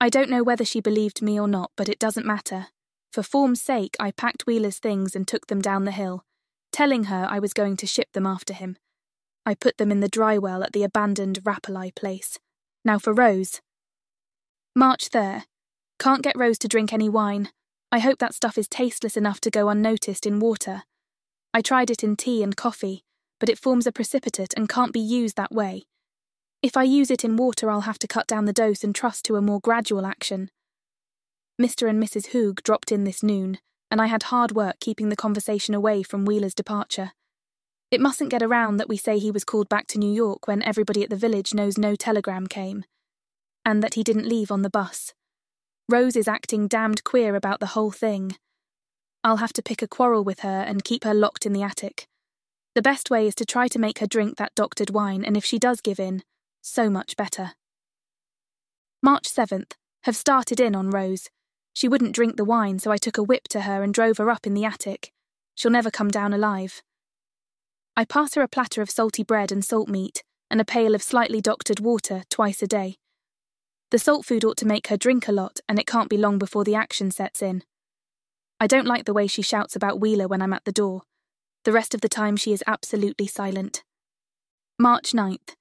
I 0.00 0.08
don't 0.08 0.30
know 0.30 0.44
whether 0.44 0.64
she 0.64 0.80
believed 0.80 1.22
me 1.22 1.40
or 1.40 1.48
not, 1.48 1.72
but 1.76 1.88
it 1.88 1.98
doesn't 1.98 2.26
matter. 2.26 2.68
For 3.12 3.22
form's 3.22 3.60
sake, 3.60 3.96
I 3.98 4.12
packed 4.12 4.46
Wheeler's 4.46 4.78
things 4.78 5.16
and 5.16 5.26
took 5.26 5.48
them 5.48 5.60
down 5.60 5.84
the 5.84 5.90
hill, 5.90 6.24
telling 6.70 7.04
her 7.04 7.26
I 7.28 7.38
was 7.38 7.52
going 7.52 7.76
to 7.78 7.86
ship 7.86 8.12
them 8.12 8.26
after 8.26 8.54
him. 8.54 8.76
I 9.44 9.54
put 9.54 9.78
them 9.78 9.90
in 9.90 10.00
the 10.00 10.08
dry 10.08 10.38
well 10.38 10.62
at 10.62 10.72
the 10.72 10.84
abandoned 10.84 11.42
Rapelye 11.42 11.94
place. 11.94 12.38
Now 12.84 12.98
for 12.98 13.12
Rose. 13.12 13.60
March 14.76 15.10
there. 15.10 15.46
Can't 15.98 16.22
get 16.22 16.38
Rose 16.38 16.58
to 16.58 16.68
drink 16.68 16.92
any 16.92 17.08
wine. 17.08 17.50
I 17.90 17.98
hope 17.98 18.18
that 18.18 18.34
stuff 18.34 18.58
is 18.58 18.68
tasteless 18.68 19.16
enough 19.16 19.40
to 19.40 19.50
go 19.50 19.68
unnoticed 19.68 20.26
in 20.26 20.38
water. 20.38 20.84
I 21.52 21.62
tried 21.62 21.90
it 21.90 22.04
in 22.04 22.14
tea 22.14 22.42
and 22.42 22.56
coffee, 22.56 23.02
but 23.40 23.48
it 23.48 23.58
forms 23.58 23.86
a 23.86 23.92
precipitate 23.92 24.54
and 24.56 24.68
can't 24.68 24.92
be 24.92 25.00
used 25.00 25.36
that 25.36 25.50
way. 25.50 25.86
If 26.62 26.76
I 26.76 26.82
use 26.82 27.10
it 27.10 27.24
in 27.24 27.36
water, 27.36 27.70
I'll 27.70 27.82
have 27.82 27.98
to 28.00 28.08
cut 28.08 28.26
down 28.26 28.44
the 28.44 28.52
dose 28.52 28.82
and 28.82 28.94
trust 28.94 29.24
to 29.26 29.36
a 29.36 29.42
more 29.42 29.60
gradual 29.60 30.06
action. 30.06 30.50
Mr. 31.60 31.88
and 31.88 32.02
Mrs. 32.02 32.32
Hoog 32.32 32.62
dropped 32.62 32.92
in 32.92 33.04
this 33.04 33.22
noon, 33.22 33.58
and 33.90 34.00
I 34.00 34.06
had 34.06 34.24
hard 34.24 34.52
work 34.52 34.80
keeping 34.80 35.08
the 35.08 35.16
conversation 35.16 35.74
away 35.74 36.02
from 36.02 36.24
Wheeler's 36.24 36.54
departure. 36.54 37.12
It 37.90 38.00
mustn't 38.00 38.30
get 38.30 38.42
around 38.42 38.76
that 38.76 38.88
we 38.88 38.96
say 38.96 39.18
he 39.18 39.30
was 39.30 39.44
called 39.44 39.68
back 39.68 39.86
to 39.88 39.98
New 39.98 40.12
York 40.12 40.46
when 40.46 40.62
everybody 40.62 41.02
at 41.02 41.10
the 41.10 41.16
village 41.16 41.54
knows 41.54 41.78
no 41.78 41.96
telegram 41.96 42.46
came 42.46 42.84
and 43.68 43.82
that 43.82 43.94
he 43.94 44.02
didn't 44.02 44.26
leave 44.26 44.50
on 44.50 44.62
the 44.62 44.70
bus. 44.70 45.12
Rose 45.90 46.16
is 46.16 46.26
acting 46.26 46.68
damned 46.68 47.04
queer 47.04 47.36
about 47.36 47.60
the 47.60 47.74
whole 47.76 47.90
thing. 47.90 48.34
I'll 49.22 49.36
have 49.36 49.52
to 49.52 49.62
pick 49.62 49.82
a 49.82 49.86
quarrel 49.86 50.24
with 50.24 50.40
her 50.40 50.62
and 50.62 50.82
keep 50.82 51.04
her 51.04 51.12
locked 51.12 51.44
in 51.44 51.52
the 51.52 51.62
attic. 51.62 52.06
The 52.74 52.80
best 52.80 53.10
way 53.10 53.26
is 53.26 53.34
to 53.34 53.44
try 53.44 53.68
to 53.68 53.78
make 53.78 53.98
her 53.98 54.06
drink 54.06 54.38
that 54.38 54.54
doctored 54.54 54.88
wine, 54.88 55.22
and 55.22 55.36
if 55.36 55.44
she 55.44 55.58
does 55.58 55.82
give 55.82 56.00
in, 56.00 56.22
so 56.60 56.90
much 56.90 57.16
better. 57.16 57.52
March 59.02 59.24
7th. 59.24 59.72
Have 60.02 60.16
started 60.16 60.60
in 60.60 60.74
on 60.74 60.90
Rose. 60.90 61.28
She 61.74 61.88
wouldn't 61.88 62.14
drink 62.14 62.36
the 62.36 62.44
wine, 62.44 62.78
so 62.78 62.90
I 62.90 62.96
took 62.96 63.18
a 63.18 63.22
whip 63.22 63.48
to 63.50 63.62
her 63.62 63.82
and 63.82 63.92
drove 63.92 64.18
her 64.18 64.30
up 64.30 64.46
in 64.46 64.54
the 64.54 64.64
attic. 64.64 65.12
She'll 65.54 65.70
never 65.70 65.90
come 65.90 66.08
down 66.08 66.32
alive. 66.32 66.82
I 67.96 68.04
pass 68.04 68.34
her 68.34 68.42
a 68.42 68.48
platter 68.48 68.80
of 68.80 68.90
salty 68.90 69.22
bread 69.22 69.50
and 69.50 69.64
salt 69.64 69.88
meat, 69.88 70.22
and 70.50 70.60
a 70.60 70.64
pail 70.64 70.94
of 70.94 71.02
slightly 71.02 71.40
doctored 71.40 71.80
water 71.80 72.22
twice 72.30 72.62
a 72.62 72.66
day. 72.66 72.96
The 73.90 73.98
salt 73.98 74.24
food 74.24 74.44
ought 74.44 74.56
to 74.58 74.66
make 74.66 74.88
her 74.88 74.96
drink 74.96 75.28
a 75.28 75.32
lot, 75.32 75.60
and 75.68 75.78
it 75.78 75.86
can't 75.86 76.10
be 76.10 76.16
long 76.16 76.38
before 76.38 76.64
the 76.64 76.74
action 76.74 77.10
sets 77.10 77.42
in. 77.42 77.64
I 78.60 78.66
don't 78.66 78.86
like 78.86 79.04
the 79.04 79.14
way 79.14 79.26
she 79.26 79.42
shouts 79.42 79.76
about 79.76 80.00
Wheeler 80.00 80.28
when 80.28 80.42
I'm 80.42 80.52
at 80.52 80.64
the 80.64 80.72
door. 80.72 81.02
The 81.64 81.72
rest 81.72 81.94
of 81.94 82.00
the 82.00 82.08
time, 82.08 82.36
she 82.36 82.52
is 82.52 82.64
absolutely 82.66 83.26
silent. 83.26 83.84
March 84.78 85.12
9th. 85.12 85.54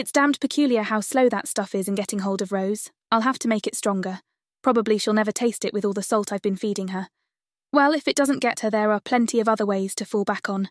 It's 0.00 0.12
damned 0.12 0.40
peculiar 0.40 0.80
how 0.80 1.00
slow 1.00 1.28
that 1.28 1.46
stuff 1.46 1.74
is 1.74 1.86
in 1.86 1.94
getting 1.94 2.20
hold 2.20 2.40
of 2.40 2.52
Rose. 2.52 2.90
I'll 3.12 3.20
have 3.20 3.38
to 3.40 3.48
make 3.48 3.66
it 3.66 3.74
stronger. 3.74 4.20
Probably 4.62 4.96
she'll 4.96 5.12
never 5.12 5.30
taste 5.30 5.62
it 5.62 5.74
with 5.74 5.84
all 5.84 5.92
the 5.92 6.02
salt 6.02 6.32
I've 6.32 6.40
been 6.40 6.56
feeding 6.56 6.88
her. 6.88 7.08
Well, 7.70 7.92
if 7.92 8.08
it 8.08 8.16
doesn't 8.16 8.40
get 8.40 8.60
her, 8.60 8.70
there 8.70 8.92
are 8.92 9.00
plenty 9.00 9.40
of 9.40 9.46
other 9.46 9.66
ways 9.66 9.94
to 9.96 10.06
fall 10.06 10.24
back 10.24 10.48
on. 10.48 10.70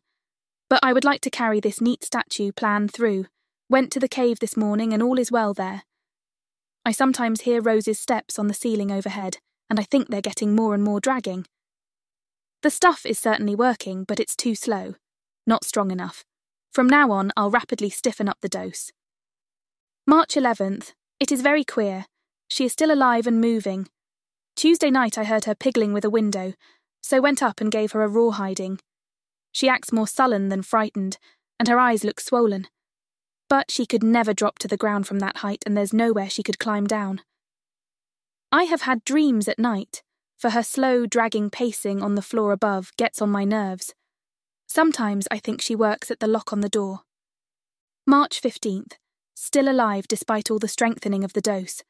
But 0.67 0.79
I 0.81 0.93
would 0.93 1.03
like 1.03 1.21
to 1.21 1.29
carry 1.29 1.59
this 1.59 1.79
neat 1.79 2.03
statue 2.03 2.51
plan 2.51 2.87
through. 2.87 3.27
Went 3.69 3.91
to 3.91 3.99
the 3.99 4.07
cave 4.07 4.39
this 4.39 4.57
morning 4.57 4.93
and 4.93 5.03
all 5.03 5.19
is 5.19 5.31
well 5.31 5.53
there. 5.53 5.83
I 6.83 6.91
sometimes 6.91 7.41
hear 7.41 7.61
Rose's 7.61 7.99
steps 7.99 8.39
on 8.39 8.47
the 8.47 8.55
ceiling 8.55 8.91
overhead, 8.91 9.37
and 9.69 9.79
I 9.79 9.83
think 9.83 10.07
they're 10.07 10.21
getting 10.21 10.55
more 10.55 10.73
and 10.73 10.83
more 10.83 10.99
dragging. 10.99 11.45
The 12.63 12.71
stuff 12.71 13.05
is 13.05 13.19
certainly 13.19 13.53
working, 13.53 14.05
but 14.05 14.19
it's 14.19 14.35
too 14.35 14.55
slow. 14.55 14.95
Not 15.45 15.63
strong 15.63 15.91
enough. 15.91 16.25
From 16.73 16.89
now 16.89 17.11
on, 17.11 17.31
I'll 17.37 17.51
rapidly 17.51 17.91
stiffen 17.91 18.27
up 18.27 18.39
the 18.41 18.49
dose. 18.49 18.91
March 20.10 20.34
11th. 20.34 20.93
It 21.19 21.32
is 21.32 21.43
very 21.43 21.63
queer. 21.63 22.08
She 22.48 22.65
is 22.65 22.72
still 22.72 22.91
alive 22.91 23.28
and 23.28 23.39
moving. 23.39 23.88
Tuesday 24.56 24.89
night 24.89 25.19
I 25.19 25.24
heard 25.24 25.45
her 25.45 25.54
piggling 25.54 25.93
with 25.93 26.04
a 26.04 26.10
window, 26.10 26.54
so 27.00 27.22
went 27.22 27.43
up 27.43 27.62
and 27.62 27.72
gave 27.72 27.91
her 27.91 28.02
a 28.02 28.08
raw 28.08 28.32
hiding. 28.32 28.80
She 29.52 29.69
acts 29.69 29.91
more 29.91 30.08
sullen 30.08 30.50
than 30.50 30.63
frightened, 30.63 31.19
and 31.60 31.67
her 31.67 31.78
eyes 31.78 32.04
look 32.04 32.19
swollen. 32.19 32.67
But 33.50 33.69
she 33.69 33.86
could 33.86 34.02
never 34.02 34.34
drop 34.34 34.58
to 34.60 34.67
the 34.67 34.78
ground 34.78 35.06
from 35.06 35.19
that 35.19 35.38
height, 35.45 35.62
and 35.67 35.78
there's 35.78 35.93
nowhere 35.93 36.28
she 36.28 36.41
could 36.41 36.58
climb 36.58 36.88
down. 36.88 37.22
I 38.52 38.63
have 38.63 38.82
had 38.82 39.06
dreams 39.06 39.48
at 39.48 39.60
night, 39.60 40.02
for 40.39 40.50
her 40.50 40.63
slow, 40.63 41.06
dragging 41.06 41.52
pacing 41.52 42.02
on 42.02 42.15
the 42.15 42.24
floor 42.24 42.52
above 42.52 42.89
gets 42.98 43.22
on 43.22 43.30
my 43.30 43.43
nerves. 43.43 43.93
Sometimes 44.67 45.28
I 45.30 45.38
think 45.38 45.62
she 45.62 45.76
works 45.76 46.10
at 46.10 46.19
the 46.19 46.26
lock 46.26 46.52
on 46.52 46.62
the 46.62 46.67
door. 46.67 47.02
March 48.08 48.41
15th. 48.41 48.93
Still 49.41 49.69
alive 49.69 50.06
despite 50.06 50.52
all 50.52 50.60
the 50.60 50.67
strengthening 50.67 51.23
of 51.23 51.32
the 51.32 51.39
dose. 51.39 51.82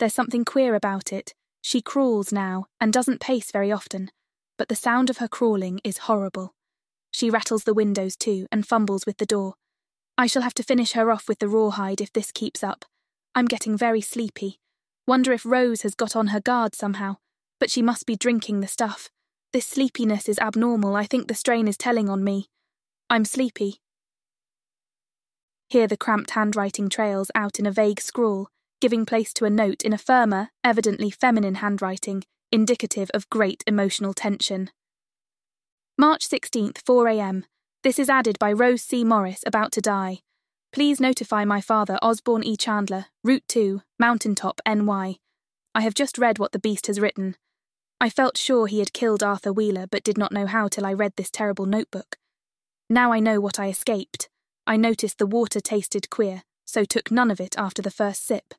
There's 0.00 0.12
something 0.12 0.44
queer 0.44 0.74
about 0.74 1.12
it. 1.12 1.34
She 1.62 1.80
crawls 1.80 2.32
now 2.32 2.66
and 2.80 2.92
doesn't 2.92 3.20
pace 3.20 3.52
very 3.52 3.70
often, 3.70 4.10
but 4.58 4.68
the 4.68 4.74
sound 4.74 5.08
of 5.08 5.18
her 5.18 5.28
crawling 5.28 5.80
is 5.84 5.98
horrible. 6.08 6.52
She 7.12 7.30
rattles 7.30 7.62
the 7.62 7.72
windows 7.72 8.16
too 8.16 8.48
and 8.50 8.66
fumbles 8.66 9.06
with 9.06 9.18
the 9.18 9.24
door. 9.24 9.54
I 10.18 10.26
shall 10.26 10.42
have 10.42 10.52
to 10.54 10.64
finish 10.64 10.92
her 10.94 11.12
off 11.12 11.28
with 11.28 11.38
the 11.38 11.48
rawhide 11.48 12.00
if 12.00 12.12
this 12.12 12.32
keeps 12.32 12.64
up. 12.64 12.84
I'm 13.36 13.46
getting 13.46 13.78
very 13.78 14.00
sleepy. 14.00 14.58
Wonder 15.06 15.32
if 15.32 15.46
Rose 15.46 15.82
has 15.82 15.94
got 15.94 16.16
on 16.16 16.28
her 16.28 16.40
guard 16.40 16.74
somehow, 16.74 17.18
but 17.60 17.70
she 17.70 17.82
must 17.82 18.06
be 18.06 18.16
drinking 18.16 18.60
the 18.60 18.66
stuff. 18.66 19.10
This 19.52 19.64
sleepiness 19.64 20.28
is 20.28 20.40
abnormal. 20.40 20.96
I 20.96 21.04
think 21.04 21.28
the 21.28 21.34
strain 21.34 21.68
is 21.68 21.76
telling 21.76 22.08
on 22.08 22.24
me. 22.24 22.48
I'm 23.08 23.24
sleepy. 23.24 23.80
Here 25.68 25.88
the 25.88 25.96
cramped 25.96 26.30
handwriting 26.30 26.88
trails 26.88 27.30
out 27.34 27.58
in 27.58 27.66
a 27.66 27.72
vague 27.72 28.00
scrawl, 28.00 28.48
giving 28.80 29.04
place 29.04 29.32
to 29.34 29.44
a 29.44 29.50
note 29.50 29.82
in 29.82 29.92
a 29.92 29.98
firmer, 29.98 30.50
evidently 30.62 31.10
feminine 31.10 31.56
handwriting, 31.56 32.22
indicative 32.52 33.10
of 33.12 33.28
great 33.30 33.64
emotional 33.66 34.14
tension. 34.14 34.70
March 35.98 36.28
16th, 36.28 36.82
4am. 36.82 37.44
This 37.82 37.98
is 37.98 38.08
added 38.08 38.38
by 38.38 38.52
Rose 38.52 38.82
C. 38.82 39.02
Morris, 39.02 39.42
about 39.46 39.72
to 39.72 39.80
die. 39.80 40.20
Please 40.72 41.00
notify 41.00 41.44
my 41.44 41.60
father, 41.60 41.98
Osborne 42.02 42.44
E. 42.44 42.56
Chandler, 42.56 43.06
Route 43.24 43.44
2, 43.48 43.82
Mountaintop, 43.98 44.60
NY. 44.66 45.16
I 45.74 45.80
have 45.80 45.94
just 45.94 46.18
read 46.18 46.38
what 46.38 46.52
the 46.52 46.58
beast 46.58 46.86
has 46.86 47.00
written. 47.00 47.36
I 48.00 48.10
felt 48.10 48.36
sure 48.36 48.66
he 48.66 48.80
had 48.80 48.92
killed 48.92 49.22
Arthur 49.22 49.52
Wheeler, 49.52 49.86
but 49.86 50.04
did 50.04 50.18
not 50.18 50.32
know 50.32 50.46
how 50.46 50.68
till 50.68 50.84
I 50.84 50.92
read 50.92 51.14
this 51.16 51.30
terrible 51.30 51.66
notebook. 51.66 52.16
Now 52.90 53.10
I 53.10 53.20
know 53.20 53.40
what 53.40 53.58
I 53.58 53.68
escaped. 53.68 54.28
I 54.66 54.76
noticed 54.76 55.18
the 55.18 55.26
water 55.26 55.60
tasted 55.60 56.10
queer, 56.10 56.42
so 56.64 56.84
took 56.84 57.10
none 57.10 57.30
of 57.30 57.40
it 57.40 57.56
after 57.56 57.80
the 57.80 57.90
first 57.90 58.26
sip. 58.26 58.54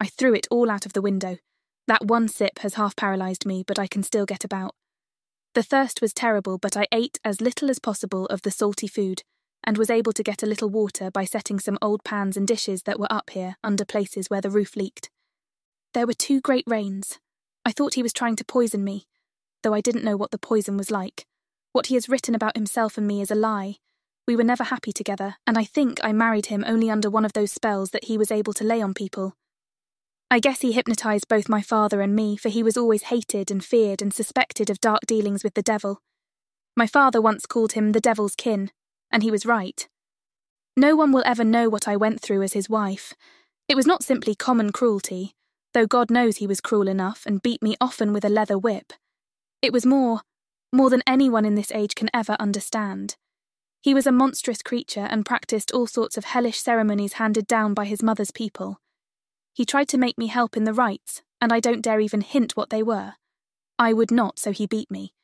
I 0.00 0.06
threw 0.06 0.34
it 0.34 0.46
all 0.50 0.70
out 0.70 0.86
of 0.86 0.92
the 0.92 1.02
window. 1.02 1.38
That 1.86 2.06
one 2.06 2.28
sip 2.28 2.60
has 2.60 2.74
half 2.74 2.94
paralysed 2.94 3.44
me, 3.44 3.64
but 3.66 3.78
I 3.78 3.86
can 3.86 4.02
still 4.02 4.26
get 4.26 4.44
about. 4.44 4.74
The 5.54 5.64
thirst 5.64 6.00
was 6.00 6.14
terrible, 6.14 6.58
but 6.58 6.76
I 6.76 6.86
ate 6.92 7.18
as 7.24 7.40
little 7.40 7.68
as 7.70 7.80
possible 7.80 8.26
of 8.26 8.42
the 8.42 8.52
salty 8.52 8.86
food, 8.86 9.22
and 9.64 9.76
was 9.76 9.90
able 9.90 10.12
to 10.12 10.22
get 10.22 10.42
a 10.42 10.46
little 10.46 10.70
water 10.70 11.10
by 11.10 11.24
setting 11.24 11.58
some 11.58 11.78
old 11.82 12.04
pans 12.04 12.36
and 12.36 12.46
dishes 12.46 12.84
that 12.84 13.00
were 13.00 13.12
up 13.12 13.30
here 13.30 13.56
under 13.64 13.84
places 13.84 14.30
where 14.30 14.40
the 14.40 14.50
roof 14.50 14.76
leaked. 14.76 15.10
There 15.92 16.06
were 16.06 16.14
two 16.14 16.40
great 16.40 16.64
rains. 16.68 17.18
I 17.64 17.72
thought 17.72 17.94
he 17.94 18.02
was 18.02 18.12
trying 18.12 18.36
to 18.36 18.44
poison 18.44 18.84
me, 18.84 19.06
though 19.62 19.74
I 19.74 19.80
didn't 19.80 20.04
know 20.04 20.16
what 20.16 20.30
the 20.30 20.38
poison 20.38 20.76
was 20.76 20.92
like. 20.92 21.26
What 21.72 21.86
he 21.86 21.94
has 21.94 22.08
written 22.08 22.34
about 22.34 22.56
himself 22.56 22.96
and 22.96 23.06
me 23.06 23.20
is 23.20 23.30
a 23.30 23.34
lie. 23.34 23.78
We 24.26 24.36
were 24.36 24.44
never 24.44 24.64
happy 24.64 24.92
together, 24.92 25.36
and 25.46 25.58
I 25.58 25.64
think 25.64 25.98
I 26.02 26.12
married 26.12 26.46
him 26.46 26.64
only 26.66 26.90
under 26.90 27.10
one 27.10 27.24
of 27.24 27.32
those 27.32 27.52
spells 27.52 27.90
that 27.90 28.04
he 28.04 28.16
was 28.16 28.30
able 28.30 28.52
to 28.54 28.64
lay 28.64 28.80
on 28.80 28.94
people. 28.94 29.34
I 30.30 30.38
guess 30.38 30.60
he 30.60 30.72
hypnotized 30.72 31.26
both 31.26 31.48
my 31.48 31.60
father 31.60 32.00
and 32.00 32.14
me, 32.14 32.36
for 32.36 32.48
he 32.48 32.62
was 32.62 32.76
always 32.76 33.04
hated 33.04 33.50
and 33.50 33.64
feared 33.64 34.00
and 34.00 34.14
suspected 34.14 34.70
of 34.70 34.80
dark 34.80 35.00
dealings 35.06 35.42
with 35.42 35.54
the 35.54 35.62
devil. 35.62 36.00
My 36.76 36.86
father 36.86 37.20
once 37.20 37.46
called 37.46 37.72
him 37.72 37.92
the 37.92 38.00
devil's 38.00 38.36
kin, 38.36 38.70
and 39.10 39.24
he 39.24 39.30
was 39.30 39.44
right. 39.44 39.88
No 40.76 40.94
one 40.94 41.10
will 41.10 41.24
ever 41.26 41.42
know 41.42 41.68
what 41.68 41.88
I 41.88 41.96
went 41.96 42.20
through 42.20 42.42
as 42.42 42.52
his 42.52 42.70
wife. 42.70 43.14
It 43.68 43.74
was 43.74 43.86
not 43.86 44.04
simply 44.04 44.36
common 44.36 44.70
cruelty, 44.70 45.34
though 45.74 45.86
God 45.86 46.10
knows 46.10 46.36
he 46.36 46.46
was 46.46 46.60
cruel 46.60 46.88
enough 46.88 47.26
and 47.26 47.42
beat 47.42 47.62
me 47.62 47.76
often 47.80 48.12
with 48.12 48.24
a 48.24 48.28
leather 48.28 48.58
whip. 48.58 48.92
It 49.62 49.72
was 49.72 49.84
more, 49.84 50.20
more 50.72 50.90
than 50.90 51.02
anyone 51.06 51.44
in 51.44 51.56
this 51.56 51.72
age 51.72 51.94
can 51.94 52.08
ever 52.14 52.36
understand. 52.38 53.16
He 53.82 53.94
was 53.94 54.06
a 54.06 54.12
monstrous 54.12 54.62
creature 54.62 55.06
and 55.08 55.24
practiced 55.24 55.72
all 55.72 55.86
sorts 55.86 56.18
of 56.18 56.24
hellish 56.24 56.60
ceremonies 56.60 57.14
handed 57.14 57.46
down 57.46 57.72
by 57.72 57.86
his 57.86 58.02
mother's 58.02 58.30
people. 58.30 58.80
He 59.54 59.64
tried 59.64 59.88
to 59.88 59.98
make 59.98 60.18
me 60.18 60.26
help 60.26 60.56
in 60.56 60.64
the 60.64 60.74
rites, 60.74 61.22
and 61.40 61.52
I 61.52 61.60
don't 61.60 61.80
dare 61.80 62.00
even 62.00 62.20
hint 62.20 62.56
what 62.56 62.70
they 62.70 62.82
were. 62.82 63.14
I 63.78 63.92
would 63.94 64.10
not, 64.10 64.38
so 64.38 64.52
he 64.52 64.66
beat 64.66 64.90
me. 64.90 65.14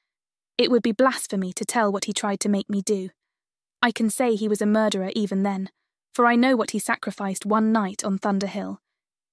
It 0.56 0.70
would 0.70 0.82
be 0.82 0.92
blasphemy 0.92 1.52
to 1.52 1.64
tell 1.66 1.92
what 1.92 2.06
he 2.06 2.14
tried 2.14 2.40
to 2.40 2.48
make 2.48 2.70
me 2.70 2.80
do. 2.80 3.10
I 3.82 3.92
can 3.92 4.08
say 4.08 4.34
he 4.34 4.48
was 4.48 4.62
a 4.62 4.66
murderer 4.66 5.10
even 5.14 5.42
then, 5.42 5.68
for 6.14 6.24
I 6.24 6.34
know 6.34 6.56
what 6.56 6.70
he 6.70 6.78
sacrificed 6.78 7.44
one 7.44 7.72
night 7.72 8.02
on 8.02 8.16
Thunder 8.16 8.46
Hill. 8.46 8.80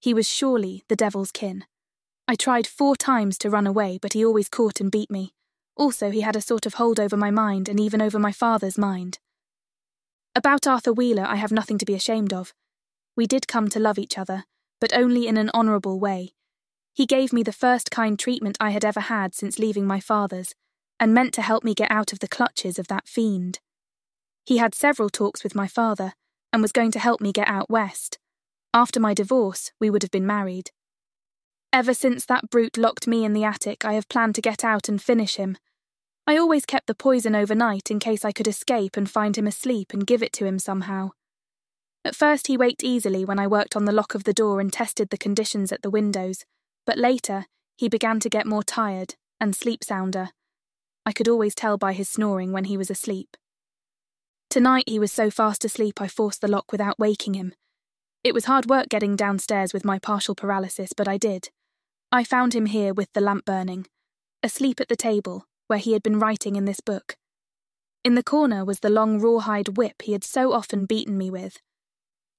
He 0.02 0.14
was 0.14 0.28
surely 0.28 0.84
the 0.90 0.98
devil's 0.98 1.32
kin. 1.32 1.64
I 2.28 2.36
tried 2.36 2.68
four 2.68 2.98
times 2.98 3.38
to 3.40 3.50
run 3.50 3.66
away, 3.66 3.98
but 4.02 4.12
he 4.12 4.26
always 4.26 4.50
caught 4.50 4.82
and 4.82 4.92
beat 4.92 5.10
me. 5.10 5.34
Also, 5.76 6.12
he 6.12 6.22
had 6.22 6.36
a 6.36 6.42
sort 6.42 6.66
of 6.66 6.76
hold 6.76 7.00
over 7.00 7.18
my 7.18 7.32
mind 7.32 7.68
and 7.68 7.80
even 7.80 8.02
over 8.02 8.20
my 8.20 8.32
father's 8.32 8.78
mind. 8.78 9.20
About 10.36 10.68
Arthur 10.68 10.94
Wheeler, 10.94 11.26
I 11.26 11.36
have 11.36 11.52
nothing 11.52 11.78
to 11.78 11.86
be 11.86 11.94
ashamed 11.94 12.34
of. 12.34 12.54
We 13.16 13.28
did 13.28 13.48
come 13.48 13.70
to 13.70 13.80
love 13.80 14.00
each 14.00 14.18
other, 14.18 14.46
but 14.80 14.94
only 14.94 15.28
in 15.28 15.38
an 15.38 15.52
honourable 15.54 16.00
way. 16.00 16.34
He 16.94 17.06
gave 17.06 17.34
me 17.34 17.44
the 17.44 17.52
first 17.52 17.92
kind 17.92 18.18
treatment 18.18 18.58
I 18.60 18.72
had 18.72 18.86
ever 18.86 19.00
had 19.00 19.34
since 19.34 19.60
leaving 19.60 19.86
my 19.86 20.00
father's, 20.00 20.54
and 21.00 21.14
meant 21.14 21.34
to 21.36 21.42
help 21.42 21.64
me 21.64 21.74
get 21.74 21.92
out 21.92 22.14
of 22.14 22.20
the 22.20 22.28
clutches 22.28 22.78
of 22.78 22.88
that 22.88 23.08
fiend. 23.08 23.60
He 24.46 24.58
had 24.58 24.76
several 24.76 25.10
talks 25.10 25.44
with 25.44 25.56
my 25.56 25.68
father, 25.68 26.14
and 26.52 26.62
was 26.62 26.72
going 26.72 26.92
to 26.92 27.00
help 27.00 27.22
me 27.22 27.32
get 27.32 27.48
out 27.48 27.70
west. 27.70 28.20
After 28.74 29.00
my 29.00 29.14
divorce, 29.14 29.72
we 29.80 29.90
would 29.90 30.04
have 30.04 30.12
been 30.12 30.26
married. 30.26 30.72
Ever 31.74 31.96
since 31.96 32.24
that 32.26 32.52
brute 32.52 32.78
locked 32.78 33.08
me 33.08 33.26
in 33.26 33.34
the 33.34 33.44
attic, 33.44 33.84
I 33.84 33.94
have 33.94 34.08
planned 34.08 34.36
to 34.36 34.42
get 34.42 34.64
out 34.64 34.88
and 34.88 35.02
finish 35.02 35.38
him. 35.38 35.58
I 36.28 36.38
always 36.38 36.68
kept 36.68 36.86
the 36.86 36.94
poison 36.94 37.34
overnight 37.34 37.90
in 37.90 37.98
case 37.98 38.24
I 38.24 38.32
could 38.32 38.48
escape 38.48 38.96
and 38.96 39.10
find 39.10 39.36
him 39.36 39.48
asleep 39.48 39.92
and 39.92 40.06
give 40.06 40.22
it 40.22 40.32
to 40.34 40.46
him 40.46 40.60
somehow. 40.60 41.10
At 42.06 42.16
first, 42.16 42.46
he 42.46 42.58
waked 42.58 42.84
easily 42.84 43.26
when 43.26 43.40
I 43.40 43.48
worked 43.48 43.76
on 43.76 43.86
the 43.86 43.92
lock 43.92 44.14
of 44.14 44.24
the 44.24 44.34
door 44.34 44.60
and 44.60 44.72
tested 44.72 45.10
the 45.10 45.18
conditions 45.18 45.72
at 45.72 45.82
the 45.82 45.90
windows, 45.90 46.46
but 46.86 47.00
later, 47.00 47.48
he 47.76 47.90
began 47.90 48.20
to 48.20 48.30
get 48.30 48.46
more 48.46 48.64
tired 48.64 49.16
and 49.40 49.56
sleep 49.56 49.84
sounder. 49.84 50.30
I 51.08 51.12
could 51.12 51.28
always 51.28 51.56
tell 51.56 51.80
by 51.80 51.94
his 51.94 52.08
snoring 52.08 52.52
when 52.52 52.66
he 52.66 52.78
was 52.78 52.92
asleep. 52.92 53.36
Tonight, 54.52 54.84
he 54.86 55.00
was 55.00 55.12
so 55.12 55.32
fast 55.32 55.66
asleep 55.66 56.00
I 56.00 56.08
forced 56.08 56.42
the 56.42 56.48
lock 56.48 56.72
without 56.72 57.00
waking 57.00 57.34
him. 57.34 57.56
It 58.24 58.36
was 58.36 58.46
hard 58.46 58.68
work 58.68 58.90
getting 58.90 59.16
downstairs 59.16 59.74
with 59.74 59.84
my 59.84 59.98
partial 59.98 60.36
paralysis, 60.36 60.94
but 60.94 61.08
I 61.08 61.18
did. 61.18 61.50
I 62.14 62.24
found 62.24 62.54
him 62.54 62.68
here 62.68 62.94
with 62.94 63.12
the 63.14 63.22
lamp 63.22 63.44
burning, 63.44 63.88
asleep 64.44 64.80
at 64.80 64.88
the 64.88 64.96
table, 64.96 65.48
where 65.66 65.80
he 65.80 65.94
had 65.94 66.04
been 66.04 66.20
writing 66.20 66.56
in 66.56 66.66
this 66.66 66.80
book. 66.80 67.16
In 68.04 68.14
the 68.14 68.22
corner 68.22 68.64
was 68.64 68.82
the 68.82 68.92
long 68.92 69.20
rawhide 69.20 69.78
whip 69.78 70.04
he 70.04 70.12
had 70.12 70.24
so 70.24 70.54
often 70.54 70.86
beaten 70.86 71.18
me 71.18 71.32
with. 71.32 71.58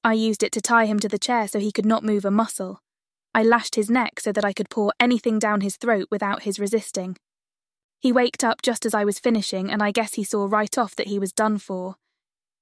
I 0.04 0.12
used 0.12 0.44
it 0.44 0.52
to 0.52 0.60
tie 0.60 0.86
him 0.86 1.00
to 1.00 1.08
the 1.08 1.18
chair 1.18 1.48
so 1.48 1.58
he 1.58 1.72
could 1.72 1.86
not 1.86 2.04
move 2.04 2.24
a 2.24 2.30
muscle. 2.30 2.78
I 3.34 3.42
lashed 3.42 3.74
his 3.74 3.90
neck 3.90 4.20
so 4.20 4.30
that 4.30 4.44
I 4.44 4.52
could 4.52 4.70
pour 4.70 4.92
anything 5.00 5.40
down 5.40 5.60
his 5.60 5.76
throat 5.76 6.06
without 6.08 6.44
his 6.44 6.60
resisting. 6.60 7.16
He 7.98 8.12
waked 8.12 8.44
up 8.44 8.62
just 8.62 8.86
as 8.86 8.94
I 8.94 9.04
was 9.04 9.18
finishing, 9.18 9.72
and 9.72 9.82
I 9.82 9.90
guess 9.90 10.14
he 10.14 10.22
saw 10.22 10.46
right 10.48 10.78
off 10.78 10.94
that 10.94 11.08
he 11.08 11.18
was 11.18 11.32
done 11.32 11.58
for. 11.58 11.96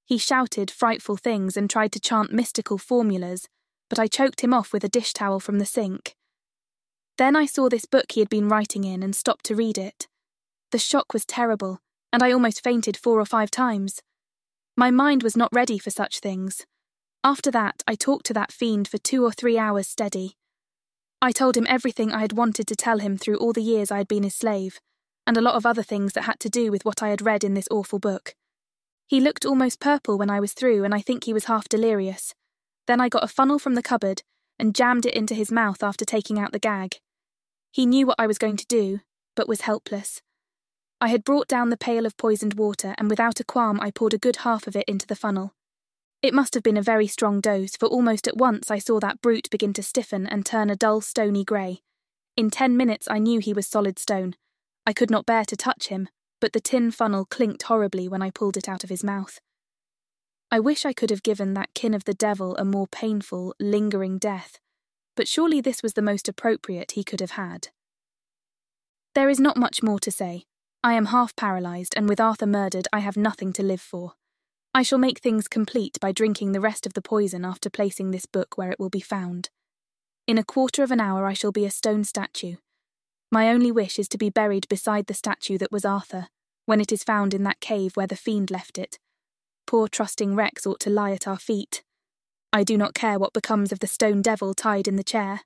He 0.03 0.17
shouted 0.17 0.71
frightful 0.71 1.17
things 1.17 1.55
and 1.57 1.69
tried 1.69 1.91
to 1.91 1.99
chant 1.99 2.33
mystical 2.33 2.79
formulas, 2.79 3.47
but 3.87 3.99
I 3.99 4.07
choked 4.07 4.41
him 4.41 4.51
off 4.51 4.73
with 4.73 4.83
a 4.83 4.89
dish 4.89 5.13
towel 5.13 5.39
from 5.39 5.59
the 5.59 5.67
sink. 5.67 6.15
Then 7.17 7.35
I 7.35 7.45
saw 7.45 7.69
this 7.69 7.85
book 7.85 8.11
he 8.11 8.21
had 8.21 8.29
been 8.29 8.49
writing 8.49 8.83
in 8.83 9.03
and 9.03 9.15
stopped 9.15 9.45
to 9.45 9.55
read 9.55 9.77
it. 9.77 10.07
The 10.71 10.79
shock 10.79 11.13
was 11.13 11.25
terrible, 11.25 11.79
and 12.11 12.23
I 12.23 12.31
almost 12.31 12.63
fainted 12.63 12.97
four 12.97 13.19
or 13.19 13.25
five 13.25 13.51
times. 13.51 14.01
My 14.75 14.89
mind 14.89 15.21
was 15.21 15.37
not 15.37 15.53
ready 15.53 15.77
for 15.77 15.91
such 15.91 16.19
things. 16.19 16.65
After 17.23 17.51
that, 17.51 17.83
I 17.87 17.93
talked 17.95 18.25
to 18.27 18.33
that 18.33 18.51
fiend 18.51 18.87
for 18.87 18.97
two 18.97 19.23
or 19.23 19.31
three 19.31 19.57
hours 19.57 19.87
steady. 19.87 20.37
I 21.21 21.31
told 21.31 21.55
him 21.55 21.67
everything 21.69 22.11
I 22.11 22.21
had 22.21 22.33
wanted 22.33 22.67
to 22.67 22.75
tell 22.75 22.97
him 22.99 23.17
through 23.17 23.37
all 23.37 23.53
the 23.53 23.61
years 23.61 23.91
I 23.91 23.97
had 23.97 24.07
been 24.07 24.23
his 24.23 24.35
slave, 24.35 24.79
and 25.27 25.37
a 25.37 25.41
lot 25.41 25.55
of 25.55 25.65
other 25.65 25.83
things 25.83 26.13
that 26.13 26.23
had 26.23 26.39
to 26.41 26.49
do 26.49 26.71
with 26.71 26.83
what 26.83 27.03
I 27.03 27.09
had 27.09 27.21
read 27.21 27.43
in 27.43 27.53
this 27.53 27.67
awful 27.69 27.99
book. 27.99 28.33
He 29.05 29.21
looked 29.21 29.45
almost 29.45 29.79
purple 29.79 30.17
when 30.17 30.31
I 30.31 30.39
was 30.39 30.53
through, 30.53 30.83
and 30.83 30.95
I 30.95 31.01
think 31.01 31.25
he 31.25 31.33
was 31.33 31.45
half 31.45 31.69
delirious. 31.69 32.33
Then 32.87 32.99
I 32.99 33.07
got 33.07 33.23
a 33.23 33.27
funnel 33.27 33.59
from 33.59 33.75
the 33.75 33.83
cupboard 33.83 34.23
and 34.59 34.75
jammed 34.75 35.05
it 35.05 35.13
into 35.13 35.33
his 35.33 35.51
mouth 35.51 35.83
after 35.83 36.05
taking 36.05 36.39
out 36.39 36.51
the 36.51 36.59
gag. 36.59 36.99
He 37.71 37.85
knew 37.85 38.05
what 38.05 38.19
I 38.19 38.27
was 38.27 38.37
going 38.37 38.57
to 38.57 38.67
do, 38.67 38.99
but 39.35 39.47
was 39.47 39.61
helpless. 39.61 40.21
I 41.01 41.07
had 41.07 41.23
brought 41.23 41.47
down 41.47 41.69
the 41.69 41.77
pail 41.77 42.05
of 42.05 42.15
poisoned 42.17 42.53
water, 42.53 42.95
and 42.97 43.09
without 43.09 43.39
a 43.39 43.43
qualm 43.43 43.79
I 43.81 43.91
poured 43.91 44.13
a 44.13 44.17
good 44.17 44.37
half 44.37 44.67
of 44.67 44.75
it 44.75 44.85
into 44.87 45.07
the 45.07 45.15
funnel. 45.15 45.53
It 46.21 46.33
must 46.33 46.53
have 46.53 46.63
been 46.63 46.77
a 46.77 46.81
very 46.81 47.07
strong 47.07 47.41
dose, 47.41 47.75
for 47.75 47.87
almost 47.87 48.27
at 48.27 48.37
once 48.37 48.71
I 48.71 48.79
saw 48.79 48.99
that 49.01 49.21
brute 49.21 49.49
begin 49.49 49.73
to 49.73 49.83
stiffen 49.83 50.25
and 50.25 50.45
turn 50.45 50.69
a 50.69 50.75
dull 50.75 51.01
stony 51.01 51.43
grey. 51.43 51.81
In 52.37 52.49
ten 52.49 52.77
minutes 52.77 53.07
I 53.11 53.19
knew 53.19 53.39
he 53.39 53.53
was 53.53 53.67
solid 53.67 53.99
stone. 53.99 54.35
I 54.85 54.93
could 54.93 55.11
not 55.11 55.25
bear 55.25 55.43
to 55.45 55.57
touch 55.57 55.87
him, 55.87 56.07
but 56.39 56.53
the 56.53 56.61
tin 56.61 56.91
funnel 56.91 57.25
clinked 57.25 57.63
horribly 57.63 58.07
when 58.07 58.21
I 58.21 58.29
pulled 58.29 58.55
it 58.55 58.69
out 58.69 58.83
of 58.83 58.89
his 58.89 59.03
mouth. 59.03 59.39
I 60.53 60.59
wish 60.59 60.85
I 60.85 60.93
could 60.93 61.09
have 61.09 61.23
given 61.23 61.55
that 61.55 61.73
kin 61.73 61.95
of 61.95 62.03
the 62.03 62.13
devil 62.13 62.55
a 62.57 62.63
more 62.63 62.85
painful, 62.85 63.55
lingering 63.59 64.19
death, 64.19 64.59
but 65.15 65.27
surely 65.27 65.61
this 65.61 65.81
was 65.81 65.93
the 65.93 66.01
most 66.03 66.29
appropriate 66.29 66.91
he 66.91 67.03
could 67.03 67.21
have 67.21 67.31
had. 67.31 67.69
There 69.15 69.29
is 69.29 69.39
not 69.39 69.57
much 69.57 69.81
more 69.81 69.99
to 70.01 70.11
say. 70.11 70.45
I 70.83 70.93
am 70.93 71.07
half 71.07 71.35
paralysed, 71.35 71.95
and 71.97 72.07
with 72.07 72.19
Arthur 72.19 72.45
murdered, 72.45 72.87
I 72.93 72.99
have 72.99 73.17
nothing 73.17 73.51
to 73.53 73.63
live 73.63 73.81
for. 73.81 74.13
I 74.75 74.83
shall 74.83 74.99
make 74.99 75.21
things 75.21 75.47
complete 75.47 75.99
by 75.99 76.11
drinking 76.11 76.51
the 76.51 76.61
rest 76.61 76.85
of 76.85 76.93
the 76.93 77.01
poison 77.01 77.43
after 77.43 77.71
placing 77.71 78.11
this 78.11 78.27
book 78.27 78.55
where 78.55 78.69
it 78.69 78.79
will 78.79 78.91
be 78.91 79.01
found. 79.01 79.49
In 80.27 80.37
a 80.37 80.43
quarter 80.43 80.83
of 80.83 80.91
an 80.91 80.99
hour, 80.99 81.25
I 81.25 81.33
shall 81.33 81.51
be 81.51 81.65
a 81.65 81.71
stone 81.71 82.03
statue. 82.03 82.57
My 83.31 83.49
only 83.49 83.71
wish 83.71 83.97
is 83.97 84.07
to 84.09 84.19
be 84.19 84.29
buried 84.29 84.69
beside 84.69 85.07
the 85.07 85.15
statue 85.15 85.57
that 85.57 85.71
was 85.71 85.83
Arthur, 85.83 86.27
when 86.67 86.79
it 86.79 86.91
is 86.91 87.03
found 87.03 87.33
in 87.33 87.41
that 87.41 87.59
cave 87.59 87.97
where 87.97 88.05
the 88.05 88.15
fiend 88.15 88.51
left 88.51 88.77
it. 88.77 88.99
Poor 89.65 89.87
trusting 89.87 90.35
Rex 90.35 90.65
ought 90.65 90.79
to 90.81 90.89
lie 90.89 91.11
at 91.11 91.27
our 91.27 91.39
feet. 91.39 91.83
I 92.51 92.63
do 92.63 92.77
not 92.77 92.93
care 92.93 93.17
what 93.17 93.33
becomes 93.33 93.71
of 93.71 93.79
the 93.79 93.87
stone 93.87 94.21
devil 94.21 94.53
tied 94.53 94.87
in 94.87 94.95
the 94.95 95.03
chair. 95.03 95.41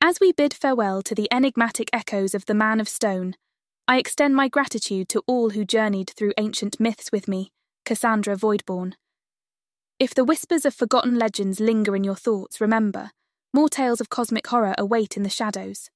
As 0.00 0.20
we 0.20 0.32
bid 0.32 0.52
farewell 0.52 1.02
to 1.02 1.14
the 1.14 1.28
enigmatic 1.32 1.88
echoes 1.92 2.34
of 2.34 2.44
the 2.46 2.54
Man 2.54 2.78
of 2.78 2.88
Stone, 2.88 3.36
I 3.88 3.98
extend 3.98 4.36
my 4.36 4.48
gratitude 4.48 5.08
to 5.10 5.22
all 5.26 5.50
who 5.50 5.64
journeyed 5.64 6.10
through 6.16 6.34
ancient 6.38 6.78
myths 6.78 7.10
with 7.10 7.26
me, 7.26 7.52
Cassandra 7.84 8.36
Voidborn. 8.36 8.92
If 9.98 10.14
the 10.14 10.24
whispers 10.24 10.64
of 10.64 10.74
forgotten 10.74 11.18
legends 11.18 11.60
linger 11.60 11.96
in 11.96 12.04
your 12.04 12.14
thoughts, 12.14 12.60
remember, 12.60 13.10
more 13.52 13.68
tales 13.68 14.00
of 14.00 14.10
cosmic 14.10 14.46
horror 14.46 14.74
await 14.76 15.16
in 15.16 15.22
the 15.22 15.30
shadows. 15.30 15.90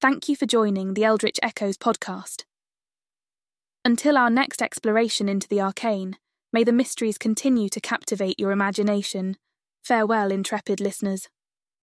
Thank 0.00 0.28
you 0.28 0.36
for 0.36 0.46
joining 0.46 0.94
the 0.94 1.04
Eldritch 1.04 1.38
Echoes 1.42 1.76
podcast. 1.76 2.44
Until 3.82 4.18
our 4.18 4.28
next 4.28 4.60
exploration 4.60 5.26
into 5.26 5.48
the 5.48 5.62
arcane, 5.62 6.18
may 6.52 6.64
the 6.64 6.72
mysteries 6.72 7.16
continue 7.16 7.70
to 7.70 7.80
captivate 7.80 8.38
your 8.38 8.50
imagination. 8.50 9.36
Farewell, 9.82 10.30
intrepid 10.30 10.80
listeners. 10.80 11.28